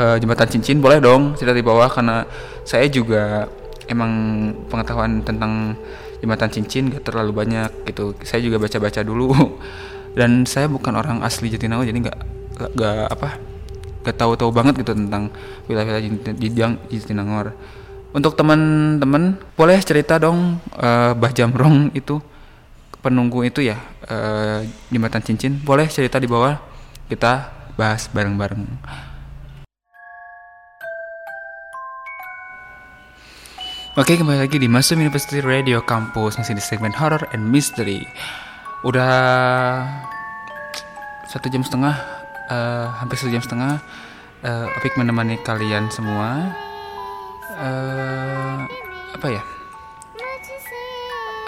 uh, 0.00 0.16
jembatan 0.16 0.48
cincin. 0.48 0.80
Boleh 0.80 1.04
dong 1.04 1.36
cerita 1.36 1.52
di 1.52 1.60
bawah 1.60 1.92
karena 1.92 2.24
saya 2.64 2.88
juga 2.88 3.44
emang 3.92 4.12
pengetahuan 4.72 5.20
tentang 5.20 5.76
jembatan 6.20 6.50
cincin 6.50 6.90
gak 6.90 7.06
terlalu 7.06 7.32
banyak 7.34 7.70
gitu. 7.88 8.14
Saya 8.22 8.42
juga 8.42 8.58
baca-baca 8.58 9.00
dulu 9.02 9.34
dan 10.18 10.44
saya 10.44 10.66
bukan 10.66 10.94
orang 10.98 11.22
asli 11.22 11.52
Jatinangor 11.52 11.86
jadi 11.86 11.98
nggak 11.98 12.18
nggak 12.74 13.06
apa 13.14 13.28
gak 14.02 14.16
tahu-tahu 14.18 14.50
banget 14.50 14.82
gitu 14.82 14.96
tentang 14.96 15.30
wilayah-wilayah 15.70 16.74
Jatinangor. 16.90 17.54
Untuk 18.08 18.34
teman-teman 18.40 19.36
boleh 19.52 19.78
cerita 19.84 20.16
dong 20.16 20.58
uh, 20.80 21.12
Bah 21.12 21.28
Jamrong 21.28 21.92
itu 21.92 22.18
penunggu 22.98 23.46
itu 23.46 23.62
ya 23.62 23.78
uh, 24.10 24.64
jembatan 24.90 25.22
cincin 25.22 25.54
boleh 25.60 25.86
cerita 25.86 26.18
di 26.18 26.26
bawah 26.26 26.58
kita 27.06 27.52
bahas 27.78 28.10
bareng-bareng. 28.10 28.64
Oke 33.98 34.14
kembali 34.14 34.46
lagi 34.46 34.62
di 34.62 34.70
Masuk 34.70 34.94
University 34.94 35.42
Radio 35.42 35.82
Campus 35.82 36.38
masih 36.38 36.54
di 36.54 36.62
segmen 36.62 36.94
horror 36.94 37.26
and 37.34 37.42
mystery. 37.42 38.06
Udah 38.86 39.10
satu 41.26 41.50
jam 41.50 41.66
setengah 41.66 41.98
uh, 42.46 42.94
hampir 43.02 43.18
sejam 43.18 43.42
setengah 43.42 43.82
uh, 44.46 44.70
Opik 44.78 44.94
menemani 44.94 45.34
kalian 45.42 45.90
semua. 45.90 46.46
Uh, 47.58 48.70
apa 49.18 49.26
ya? 49.34 49.42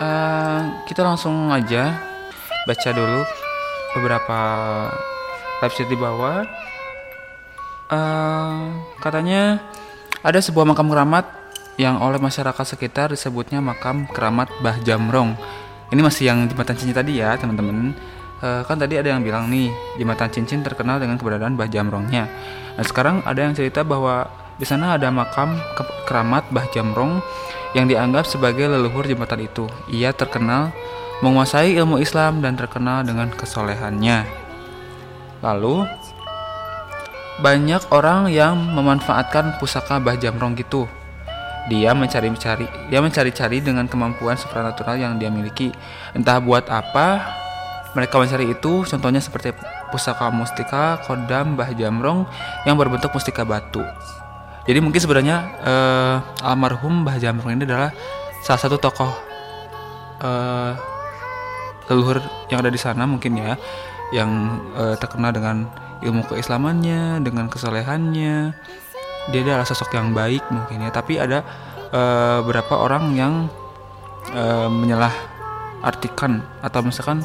Uh, 0.02 0.60
kita 0.90 1.06
langsung 1.06 1.54
aja 1.54 2.02
baca 2.66 2.90
dulu 2.90 3.22
beberapa 3.94 4.40
website 5.62 5.86
di 5.86 5.94
bawah. 5.94 6.42
Uh, 7.94 8.74
katanya 8.98 9.62
ada 10.26 10.42
sebuah 10.42 10.66
makam 10.66 10.90
keramat 10.90 11.39
yang 11.78 12.00
oleh 12.02 12.18
masyarakat 12.18 12.64
sekitar 12.64 13.12
disebutnya 13.14 13.62
makam 13.62 14.08
keramat 14.10 14.50
Bah 14.64 14.78
Jamrong 14.82 15.36
ini 15.90 16.00
masih 16.06 16.30
yang 16.30 16.46
jembatan 16.46 16.78
cincin 16.78 16.94
tadi 16.94 17.18
ya 17.18 17.34
teman-teman 17.34 17.94
uh, 18.40 18.62
kan 18.64 18.76
tadi 18.78 18.94
ada 18.94 19.10
yang 19.10 19.22
bilang 19.22 19.50
nih 19.50 19.70
jembatan 19.98 20.30
cincin 20.32 20.62
terkenal 20.62 20.98
dengan 20.98 21.18
keberadaan 21.20 21.54
Bah 21.54 21.68
Jamrongnya. 21.68 22.30
Nah 22.78 22.84
sekarang 22.84 23.26
ada 23.26 23.40
yang 23.42 23.54
cerita 23.54 23.84
bahwa 23.84 24.26
di 24.56 24.66
sana 24.68 24.96
ada 24.96 25.08
makam 25.08 25.56
ke 25.76 25.82
keramat 26.08 26.48
Bah 26.54 26.66
Jamrong 26.70 27.18
yang 27.76 27.86
dianggap 27.86 28.26
sebagai 28.26 28.66
leluhur 28.66 29.06
jembatan 29.06 29.46
itu. 29.46 29.66
Ia 29.90 30.14
terkenal 30.14 30.74
menguasai 31.20 31.76
ilmu 31.76 32.00
Islam 32.00 32.40
dan 32.40 32.56
terkenal 32.56 33.04
dengan 33.04 33.30
kesolehannya. 33.34 34.24
Lalu 35.40 35.88
banyak 37.40 37.88
orang 37.88 38.28
yang 38.28 38.54
memanfaatkan 38.54 39.56
pusaka 39.58 39.98
Bah 39.98 40.16
Jamrong 40.16 40.54
gitu. 40.54 40.86
Dia 41.68 41.92
mencari-cari, 41.92 42.64
dia 42.88 42.98
mencari-cari 43.04 43.60
dengan 43.60 43.84
kemampuan 43.84 44.38
supranatural 44.38 44.96
yang 44.96 45.20
dia 45.20 45.28
miliki. 45.28 45.74
Entah 46.16 46.40
buat 46.40 46.64
apa 46.72 47.20
mereka 47.92 48.16
mencari 48.22 48.54
itu, 48.54 48.86
contohnya 48.86 49.18
seperti 49.18 49.52
pusaka 49.90 50.30
mustika 50.30 51.02
kodam 51.04 51.58
Bah 51.58 51.68
Jamrong 51.74 52.24
yang 52.64 52.78
berbentuk 52.78 53.10
mustika 53.10 53.42
batu. 53.42 53.82
Jadi 54.64 54.78
mungkin 54.78 55.02
sebenarnya 55.02 55.36
uh, 55.66 56.16
almarhum 56.46 57.02
Bah 57.02 57.18
Jamrong 57.18 57.58
ini 57.58 57.66
adalah 57.66 57.90
salah 58.46 58.60
satu 58.62 58.78
tokoh 58.78 59.10
uh, 60.22 60.72
leluhur 61.90 62.22
yang 62.48 62.62
ada 62.62 62.70
di 62.70 62.78
sana 62.78 63.04
mungkin 63.04 63.36
ya, 63.36 63.58
yang 64.14 64.30
uh, 64.78 64.94
terkenal 64.94 65.34
dengan 65.34 65.66
ilmu 66.00 66.24
keislamannya 66.30 67.20
dengan 67.20 67.50
kesalehannya 67.52 68.54
dia 69.28 69.44
adalah 69.44 69.68
sosok 69.68 69.92
yang 69.92 70.16
baik 70.16 70.40
mungkin 70.48 70.88
ya 70.88 70.90
tapi 70.90 71.20
ada 71.20 71.44
uh, 71.92 72.40
beberapa 72.40 72.80
orang 72.80 73.12
yang 73.12 73.34
uh, 74.32 74.68
menyalah 74.72 75.12
artikan 75.84 76.40
atau 76.64 76.80
misalkan 76.80 77.20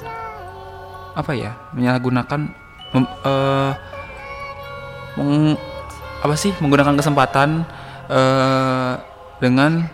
apa 1.15 1.31
ya 1.31 1.55
menyalahgunakan 1.71 2.51
mem, 2.91 3.05
uh, 3.23 3.71
meng, 5.15 5.55
apa 6.19 6.35
sih 6.35 6.51
menggunakan 6.59 6.99
kesempatan 6.99 7.63
uh, 8.11 8.99
dengan 9.39 9.87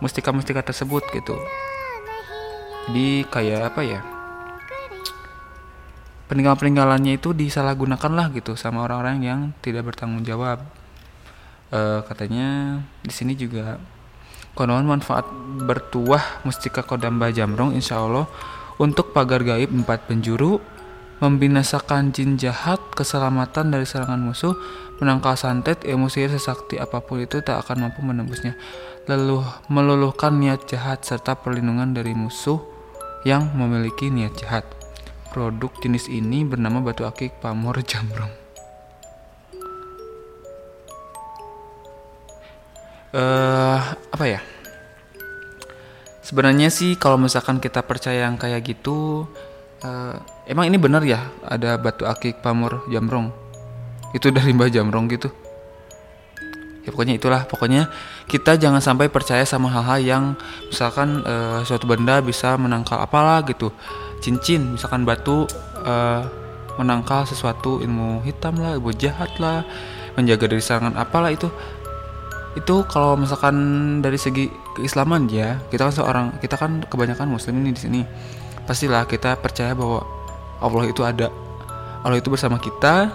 mustika-mustika 0.00 0.64
tersebut 0.64 1.04
gitu 1.12 1.36
jadi 2.88 3.28
kayak 3.28 3.60
apa 3.68 3.80
ya 3.84 4.00
peninggalan-peninggalannya 6.28 7.16
itu 7.16 7.32
disalahgunakan 7.32 8.12
lah 8.12 8.26
gitu 8.30 8.54
sama 8.54 8.84
orang-orang 8.84 9.18
yang 9.24 9.40
tidak 9.64 9.88
bertanggung 9.88 10.22
jawab. 10.22 10.60
E, 11.68 11.80
katanya 12.08 12.80
di 13.04 13.12
sini 13.12 13.36
juga 13.36 13.76
konon 14.56 14.88
manfaat 14.88 15.28
bertuah 15.62 16.42
mustika 16.42 16.82
kodam 16.82 17.20
Jamrong 17.20 17.76
insya 17.76 18.02
Allah 18.02 18.26
untuk 18.78 19.10
pagar 19.10 19.42
gaib 19.42 19.74
empat 19.74 20.06
penjuru, 20.06 20.62
membinasakan 21.18 22.14
jin 22.14 22.38
jahat, 22.38 22.78
keselamatan 22.94 23.74
dari 23.74 23.82
serangan 23.82 24.22
musuh, 24.22 24.54
menangkal 25.02 25.34
santet, 25.34 25.82
emosi 25.82 26.30
sesakti 26.30 26.78
apa 26.78 27.02
pun 27.02 27.18
itu 27.18 27.42
tak 27.42 27.66
akan 27.66 27.90
mampu 27.90 28.06
menembusnya. 28.06 28.54
Lalu 29.10 29.42
meluluhkan 29.66 30.38
niat 30.38 30.70
jahat 30.70 31.02
serta 31.02 31.34
perlindungan 31.34 31.90
dari 31.90 32.14
musuh 32.14 32.62
yang 33.26 33.50
memiliki 33.58 34.14
niat 34.14 34.38
jahat. 34.38 34.62
Produk 35.34 35.74
jenis 35.82 36.06
ini 36.06 36.46
bernama 36.46 36.78
batu 36.78 37.02
akik 37.02 37.42
pamor 37.42 37.82
jamrong. 37.82 38.47
Uh, 43.12 43.78
apa 44.12 44.24
ya? 44.28 44.40
Sebenarnya 46.20 46.68
sih 46.68 46.96
kalau 47.00 47.16
misalkan 47.16 47.56
kita 47.56 47.80
percaya 47.80 48.28
yang 48.28 48.36
kayak 48.36 48.60
gitu, 48.64 49.24
uh, 49.80 50.14
emang 50.44 50.68
ini 50.68 50.76
benar 50.76 51.00
ya 51.04 51.24
ada 51.44 51.80
batu 51.80 52.04
akik 52.04 52.44
pamor 52.44 52.84
jamrong? 52.92 53.32
Itu 54.12 54.28
dari 54.32 54.52
Mbah 54.52 54.68
Jamrong 54.72 55.08
gitu. 55.08 55.32
Ya 56.84 56.92
pokoknya 56.92 57.20
itulah, 57.20 57.44
pokoknya 57.44 57.92
kita 58.28 58.56
jangan 58.56 58.80
sampai 58.80 59.12
percaya 59.12 59.44
sama 59.44 59.68
hal-hal 59.72 60.00
yang 60.00 60.24
misalkan 60.68 61.20
uh, 61.24 61.60
suatu 61.64 61.88
benda 61.88 62.20
bisa 62.20 62.56
menangkal 62.56 63.00
apalah 63.00 63.40
gitu 63.44 63.72
cincin 64.20 64.74
misalkan 64.74 65.06
batu 65.06 65.46
uh, 65.86 66.22
menangkal 66.78 67.26
sesuatu 67.26 67.82
ilmu 67.82 68.22
hitam 68.22 68.58
lah 68.58 68.78
ilmu 68.78 68.94
jahat 68.94 69.30
lah 69.42 69.66
menjaga 70.14 70.50
dari 70.50 70.62
serangan 70.62 70.94
apalah 70.98 71.30
itu 71.30 71.46
itu 72.56 72.84
kalau 72.88 73.20
misalkan 73.20 73.54
dari 74.00 74.16
segi 74.16 74.48
keislaman 74.78 75.28
ya 75.28 75.60
kita 75.68 75.90
kan 75.90 75.94
seorang 75.94 76.26
kita 76.40 76.56
kan 76.56 76.84
kebanyakan 76.88 77.28
muslim 77.28 77.60
ini 77.60 77.76
di 77.76 77.80
sini. 77.80 78.00
Pastilah 78.64 79.04
kita 79.08 79.36
percaya 79.40 79.72
bahwa 79.72 80.04
Allah 80.60 80.84
itu 80.88 81.04
ada. 81.04 81.28
Allah 82.04 82.20
itu 82.20 82.28
bersama 82.28 82.60
kita. 82.60 83.12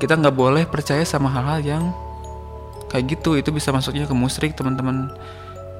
Kita 0.00 0.18
nggak 0.18 0.36
boleh 0.36 0.64
percaya 0.66 1.04
sama 1.06 1.30
hal-hal 1.30 1.60
yang 1.64 1.84
kayak 2.92 3.18
gitu. 3.18 3.36
Itu 3.36 3.52
bisa 3.52 3.72
masuknya 3.72 4.08
ke 4.08 4.14
musrik 4.16 4.56
teman-teman. 4.56 5.12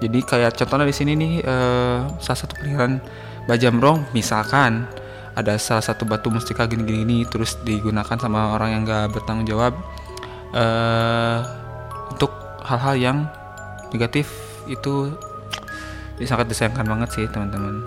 Jadi 0.02 0.20
kayak 0.26 0.58
contohnya 0.58 0.86
di 0.90 0.96
sini 0.96 1.12
nih 1.16 1.32
uh, 1.46 1.98
salah 2.20 2.38
satu 2.44 2.54
pilihan 2.60 3.00
Bajamrong 3.44 4.08
misalkan 4.16 4.88
ada 5.34 5.58
salah 5.60 5.84
satu 5.84 6.06
batu 6.08 6.32
mustika 6.32 6.64
gini-gini 6.64 7.26
terus 7.28 7.58
digunakan 7.66 8.16
sama 8.16 8.56
orang 8.56 8.70
yang 8.72 8.82
gak 8.86 9.12
bertanggung 9.12 9.44
jawab 9.44 9.76
uh, 10.54 11.38
untuk 12.08 12.43
hal-hal 12.64 12.94
yang 12.96 13.18
negatif 13.92 14.26
itu 14.64 15.12
ini 16.18 16.26
sangat 16.26 16.50
disayangkan 16.50 16.86
banget 16.86 17.08
sih 17.14 17.26
teman-teman. 17.28 17.82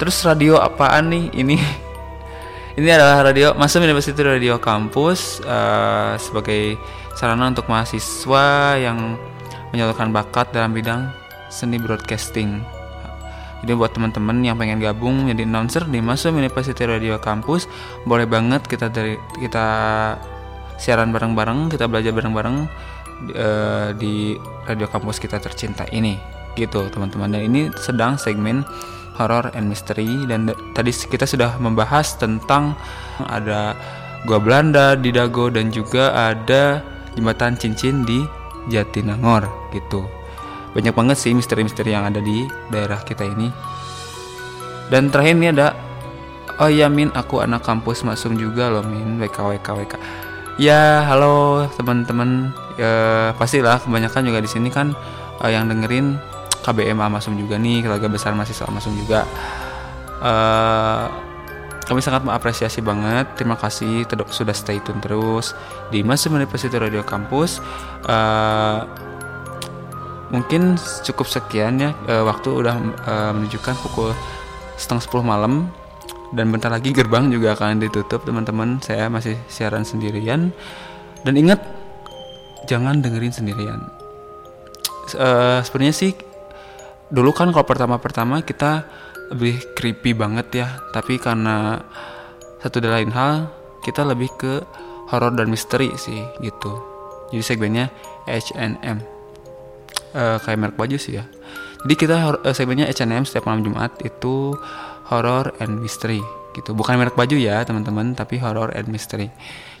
Terus 0.00 0.16
radio 0.24 0.56
apaan 0.60 1.12
nih? 1.12 1.28
Ini 1.32 1.56
ini 2.80 2.88
adalah 2.88 3.26
radio 3.26 3.52
Masuk 3.52 3.84
University 3.84 4.20
Radio 4.24 4.56
Kampus 4.56 5.44
uh, 5.44 6.16
sebagai 6.16 6.80
sarana 7.16 7.52
untuk 7.52 7.68
mahasiswa 7.68 8.80
yang 8.80 9.20
menyalurkan 9.72 10.08
bakat 10.08 10.48
dalam 10.56 10.72
bidang 10.72 11.12
seni 11.52 11.76
broadcasting. 11.76 12.64
Jadi 13.60 13.76
buat 13.76 13.92
teman-teman 13.92 14.40
yang 14.40 14.56
pengen 14.56 14.80
gabung 14.80 15.28
jadi 15.28 15.44
announcer 15.44 15.84
di 15.84 16.00
Masuk 16.00 16.32
University 16.32 16.88
Radio 16.88 17.20
Campus, 17.20 17.68
boleh 18.08 18.24
banget 18.24 18.64
kita 18.64 18.88
dari 18.88 19.20
kita 19.36 19.68
siaran 20.80 21.12
bareng-bareng, 21.12 21.68
kita 21.68 21.84
belajar 21.86 22.16
bareng-bareng 22.16 22.56
uh, 23.36 23.88
di 23.94 24.34
radio 24.64 24.88
kampus 24.88 25.20
kita 25.20 25.36
tercinta 25.36 25.84
ini. 25.92 26.16
Gitu, 26.56 26.88
teman-teman. 26.90 27.30
Dan 27.30 27.46
ini 27.46 27.60
sedang 27.78 28.16
segmen 28.16 28.64
horror 29.20 29.52
and 29.52 29.68
mystery 29.68 30.24
dan 30.24 30.48
tadi 30.72 30.88
kita 30.96 31.28
sudah 31.28 31.60
membahas 31.60 32.16
tentang 32.16 32.72
ada 33.28 33.76
gua 34.24 34.40
Belanda 34.40 34.96
di 34.96 35.12
Dago 35.12 35.52
dan 35.52 35.68
juga 35.68 36.16
ada 36.16 36.80
jembatan 37.12 37.60
cincin 37.60 38.08
di 38.08 38.24
Jatinangor 38.72 39.44
gitu 39.76 40.08
banyak 40.72 40.94
banget 40.94 41.16
sih 41.18 41.34
misteri-misteri 41.34 41.92
yang 41.92 42.08
ada 42.08 42.22
di 42.22 42.46
daerah 42.72 43.02
kita 43.04 43.26
ini 43.28 43.52
dan 44.88 45.12
terakhir 45.12 45.34
ini 45.36 45.48
ada 45.52 45.76
oh 46.62 46.70
ya 46.70 46.86
Min 46.86 47.10
aku 47.10 47.42
anak 47.42 47.66
kampus 47.66 48.06
Maksum 48.06 48.38
juga 48.38 48.70
loh 48.70 48.86
Min 48.86 49.18
WK 49.18 49.38
WK 49.58 49.66
WK 49.66 49.94
ya 50.60 51.08
halo 51.08 51.64
teman-teman. 51.80 52.52
Ya 52.76 53.32
pastilah 53.40 53.80
kebanyakan 53.80 54.28
juga 54.28 54.38
di 54.44 54.50
sini 54.52 54.68
kan 54.68 54.92
uh, 55.40 55.48
yang 55.48 55.72
dengerin 55.72 56.20
KBM 56.60 57.00
Amasum 57.00 57.40
juga 57.40 57.56
nih 57.56 57.80
keluarga 57.80 58.12
besar 58.12 58.36
mahasiswa 58.36 58.68
Amasum 58.68 58.92
juga. 59.00 59.24
Uh, 60.20 61.08
kami 61.88 62.04
sangat 62.04 62.22
mengapresiasi 62.22 62.84
banget. 62.84 63.32
Terima 63.40 63.56
kasih 63.56 64.04
sudah 64.28 64.54
stay 64.54 64.78
tune 64.84 65.00
terus 65.00 65.56
di 65.88 66.04
Masum 66.04 66.36
University 66.36 66.76
Radio 66.76 67.02
Campus. 67.02 67.58
Uh, 68.04 68.84
mungkin 70.30 70.78
cukup 71.02 71.26
sekian 71.26 71.82
ya 71.82 71.90
e, 72.06 72.14
waktu 72.22 72.48
udah 72.54 72.74
e, 72.78 73.14
menunjukkan 73.34 73.74
pukul 73.82 74.14
setengah 74.78 75.02
sepuluh 75.02 75.26
malam 75.26 75.66
dan 76.30 76.54
bentar 76.54 76.70
lagi 76.70 76.94
gerbang 76.94 77.30
juga 77.30 77.58
akan 77.58 77.82
ditutup 77.82 78.22
teman-teman. 78.22 78.78
Saya 78.82 79.10
masih 79.10 79.34
siaran 79.50 79.82
sendirian. 79.82 80.54
Dan 81.26 81.34
ingat 81.36 81.60
jangan 82.70 83.02
dengerin 83.02 83.34
sendirian. 83.34 83.80
E, 85.10 85.60
sebenarnya 85.66 85.94
sih 85.94 86.12
dulu 87.10 87.34
kan 87.34 87.50
kalau 87.50 87.66
pertama-pertama 87.66 88.46
kita 88.46 88.86
lebih 89.34 89.58
creepy 89.74 90.14
banget 90.14 90.46
ya. 90.64 90.68
Tapi 90.94 91.18
karena 91.18 91.82
satu 92.62 92.78
dan 92.78 92.94
lain 92.94 93.10
hal 93.10 93.50
kita 93.82 94.06
lebih 94.06 94.30
ke 94.38 94.62
horror 95.10 95.34
dan 95.34 95.50
misteri 95.50 95.90
sih 95.98 96.22
gitu. 96.38 96.78
Jadi 97.34 97.42
segmennya 97.42 97.90
H&M 98.26 98.98
uh, 100.14 100.36
kayak 100.42 100.58
merek 100.58 100.76
baju 100.78 100.96
sih 100.98 101.18
ya. 101.18 101.24
Jadi 101.86 101.94
kita 101.96 102.16
uh, 102.44 102.54
segmennya 102.54 102.86
H&M 102.90 103.26
setiap 103.26 103.48
malam 103.48 103.64
Jumat 103.66 103.98
itu 104.04 104.54
horror 105.10 105.52
and 105.58 105.82
mystery 105.82 106.22
gitu. 106.54 106.72
Bukan 106.72 106.96
merek 106.96 107.18
baju 107.18 107.36
ya 107.36 107.62
teman-teman 107.66 108.14
tapi 108.14 108.38
horror 108.38 108.70
and 108.72 108.88
mystery. 108.88 109.28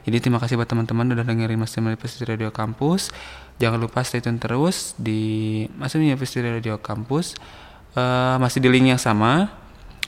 Jadi 0.04 0.16
terima 0.18 0.42
kasih 0.42 0.58
buat 0.58 0.66
teman-teman 0.66 1.12
udah 1.12 1.24
dengerin 1.24 1.60
Masih 1.60 1.84
University 1.84 2.24
Radio 2.24 2.48
Campus 2.50 3.12
jangan 3.60 3.76
lupa 3.76 4.00
stay 4.00 4.24
tune 4.24 4.40
terus 4.40 4.96
di 4.96 5.68
Masih 5.76 6.00
University 6.00 6.40
Radio 6.40 6.80
Campus 6.80 7.36
uh, 7.94 8.40
masih 8.40 8.58
di 8.64 8.68
link 8.72 8.90
yang 8.90 9.00
sama. 9.00 9.52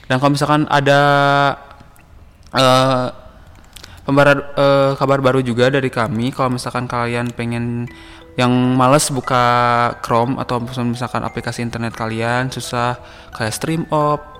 Dan 0.09 0.19
kalau 0.19 0.35
misalkan 0.35 0.67
ada 0.67 1.01
uh, 2.51 3.07
uh, 4.09 4.91
kabar 4.99 5.19
baru 5.23 5.39
juga 5.39 5.71
dari 5.71 5.87
kami 5.87 6.35
kalau 6.35 6.59
misalkan 6.59 6.89
kalian 6.89 7.31
pengen 7.31 7.87
yang 8.33 8.49
males 8.51 9.13
buka 9.13 9.45
Chrome 10.01 10.41
atau 10.41 10.57
misalkan 10.89 11.21
aplikasi 11.21 11.61
internet 11.61 11.93
kalian 11.93 12.49
susah 12.49 12.97
kayak 13.29 13.53
stream 13.53 13.85
up 13.93 14.32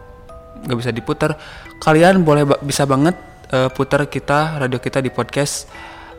nggak 0.63 0.77
bisa 0.77 0.91
diputar 0.93 1.35
kalian 1.81 2.21
boleh 2.21 2.45
bisa 2.63 2.85
banget 2.85 3.17
uh, 3.53 3.69
putar 3.73 4.05
kita 4.09 4.61
radio 4.61 4.79
kita 4.81 4.99
di 4.99 5.13
podcast 5.13 5.69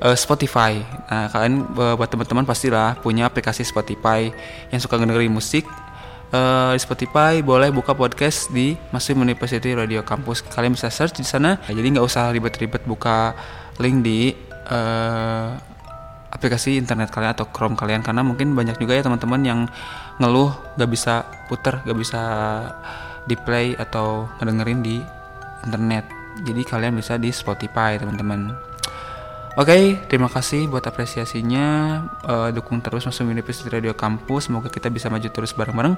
uh, 0.05 0.17
Spotify. 0.17 0.79
Nah, 1.11 1.27
kalian 1.33 1.67
uh, 1.75 1.95
buat 1.99 2.09
teman-teman 2.09 2.47
pastilah 2.47 2.99
punya 3.03 3.27
aplikasi 3.27 3.67
Spotify 3.67 4.31
yang 4.71 4.81
suka 4.81 5.01
dengerin 5.01 5.31
musik. 5.31 5.67
Uh, 6.35 6.75
di 6.75 6.83
Spotify 6.83 7.39
boleh 7.47 7.71
buka 7.71 7.95
podcast 7.95 8.51
di 8.51 8.75
Muslim 8.91 9.23
University 9.23 9.71
Radio 9.71 10.03
Campus. 10.03 10.43
Kalian 10.43 10.75
bisa 10.75 10.91
search 10.91 11.15
di 11.15 11.27
sana. 11.27 11.63
Nah, 11.63 11.73
jadi 11.73 11.87
nggak 11.95 12.07
usah 12.07 12.35
ribet-ribet 12.35 12.83
buka 12.85 13.39
link 13.79 14.03
di 14.03 14.35
uh, 14.71 15.55
aplikasi 16.35 16.75
internet 16.75 17.15
kalian 17.15 17.39
atau 17.39 17.47
Chrome 17.47 17.79
kalian 17.79 18.03
karena 18.03 18.27
mungkin 18.27 18.59
banyak 18.59 18.75
juga 18.83 18.99
ya 18.99 19.07
teman-teman 19.07 19.41
yang 19.47 19.61
ngeluh 20.19 20.51
gak 20.75 20.91
bisa 20.91 21.23
puter, 21.47 21.79
gak 21.87 21.95
bisa 21.95 22.21
di 23.25 23.37
play 23.37 23.73
atau 23.77 24.29
ngedengerin 24.41 24.81
di 24.85 24.97
internet. 25.65 26.05
Jadi 26.45 26.63
kalian 26.67 26.95
bisa 26.99 27.17
di 27.17 27.31
Spotify 27.31 27.97
teman-teman. 27.97 28.53
Oke, 29.55 29.71
okay, 29.71 29.83
terima 30.11 30.27
kasih 30.27 30.67
buat 30.67 30.83
apresiasinya. 30.83 31.67
Uh, 32.27 32.51
dukung 32.51 32.83
terus 32.83 33.07
Muslim 33.07 33.39
University 33.39 33.71
Radio 33.71 33.95
Kampus. 33.95 34.51
Semoga 34.51 34.67
kita 34.67 34.91
bisa 34.91 35.07
maju 35.07 35.31
terus 35.31 35.55
bareng-bareng. 35.55 35.95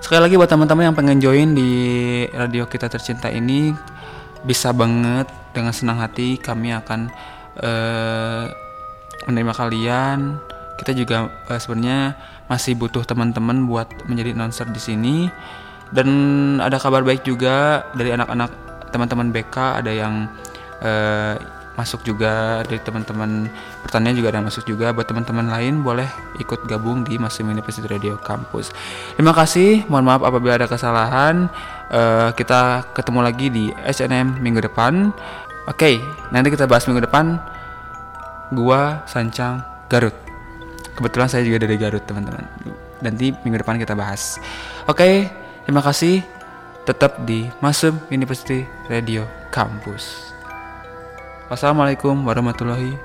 Sekali 0.00 0.20
lagi 0.24 0.40
buat 0.40 0.48
teman-teman 0.48 0.88
yang 0.88 0.96
pengen 0.96 1.20
join 1.20 1.52
di 1.52 1.72
radio 2.32 2.64
kita 2.64 2.88
tercinta 2.88 3.28
ini, 3.28 3.76
bisa 4.48 4.72
banget 4.72 5.28
dengan 5.52 5.76
senang 5.76 6.00
hati 6.00 6.40
kami 6.40 6.72
akan 6.72 7.12
uh, 7.60 8.48
menerima 9.28 9.52
kalian. 9.52 10.40
Kita 10.80 10.96
juga 10.96 11.28
uh, 11.52 11.60
sebenarnya 11.60 12.16
masih 12.48 12.80
butuh 12.80 13.04
teman-teman 13.04 13.68
buat 13.68 13.92
menjadi 14.08 14.32
announcer 14.32 14.72
di 14.72 14.80
sini. 14.80 15.16
Dan 15.90 16.08
ada 16.62 16.78
kabar 16.78 17.02
baik 17.02 17.26
juga 17.26 17.86
dari 17.98 18.14
anak-anak 18.14 18.50
teman-teman 18.94 19.30
BK 19.30 19.56
ada 19.82 19.90
yang 19.90 20.26
uh, 20.82 21.34
masuk 21.78 22.04
juga 22.04 22.60
dari 22.66 22.82
teman-teman 22.82 23.48
pertanian 23.80 24.12
juga 24.12 24.34
ada 24.34 24.42
yang 24.42 24.48
masuk 24.52 24.68
juga 24.68 24.92
buat 24.92 25.08
teman-teman 25.08 25.48
lain 25.48 25.80
boleh 25.80 26.04
ikut 26.36 26.68
gabung 26.68 27.06
di 27.06 27.16
Masih 27.16 27.46
University 27.46 27.88
Radio 27.88 28.20
Campus. 28.20 28.68
Terima 29.16 29.32
kasih, 29.32 29.88
mohon 29.88 30.04
maaf 30.04 30.20
apabila 30.20 30.60
ada 30.60 30.68
kesalahan. 30.68 31.48
Uh, 31.90 32.30
kita 32.36 32.84
ketemu 32.92 33.20
lagi 33.24 33.46
di 33.48 33.64
SNM 33.86 34.44
minggu 34.44 34.60
depan. 34.60 35.10
Oke, 35.68 35.76
okay, 35.76 35.94
nanti 36.34 36.52
kita 36.52 36.68
bahas 36.68 36.84
minggu 36.84 37.06
depan. 37.06 37.40
Gua 38.52 39.06
Sancang 39.06 39.62
Garut. 39.88 40.14
Kebetulan 40.98 41.32
saya 41.32 41.46
juga 41.46 41.64
dari 41.64 41.80
Garut, 41.80 42.04
teman-teman. 42.04 42.44
Nanti 43.00 43.32
minggu 43.46 43.64
depan 43.64 43.80
kita 43.80 43.96
bahas. 43.96 44.36
Oke, 44.84 45.00
okay, 45.00 45.14
terima 45.70 45.86
kasih. 45.86 46.26
Tetap 46.82 47.22
di 47.22 47.46
Masuk 47.62 47.94
University 48.10 48.66
Radio 48.90 49.22
Campus. 49.54 50.34
Wassalamualaikum 51.46 52.26
warahmatullahi 52.26 52.98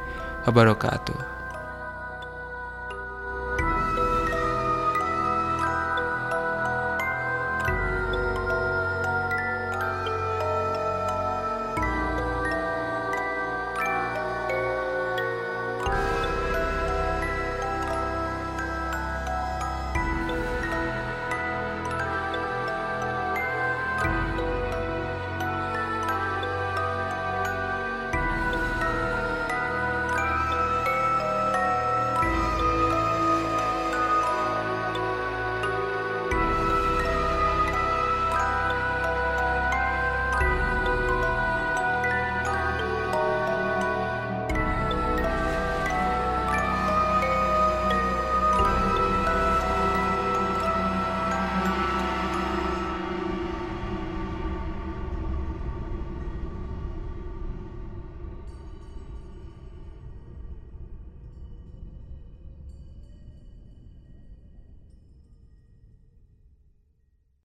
wabarakatuh. 0.49 1.35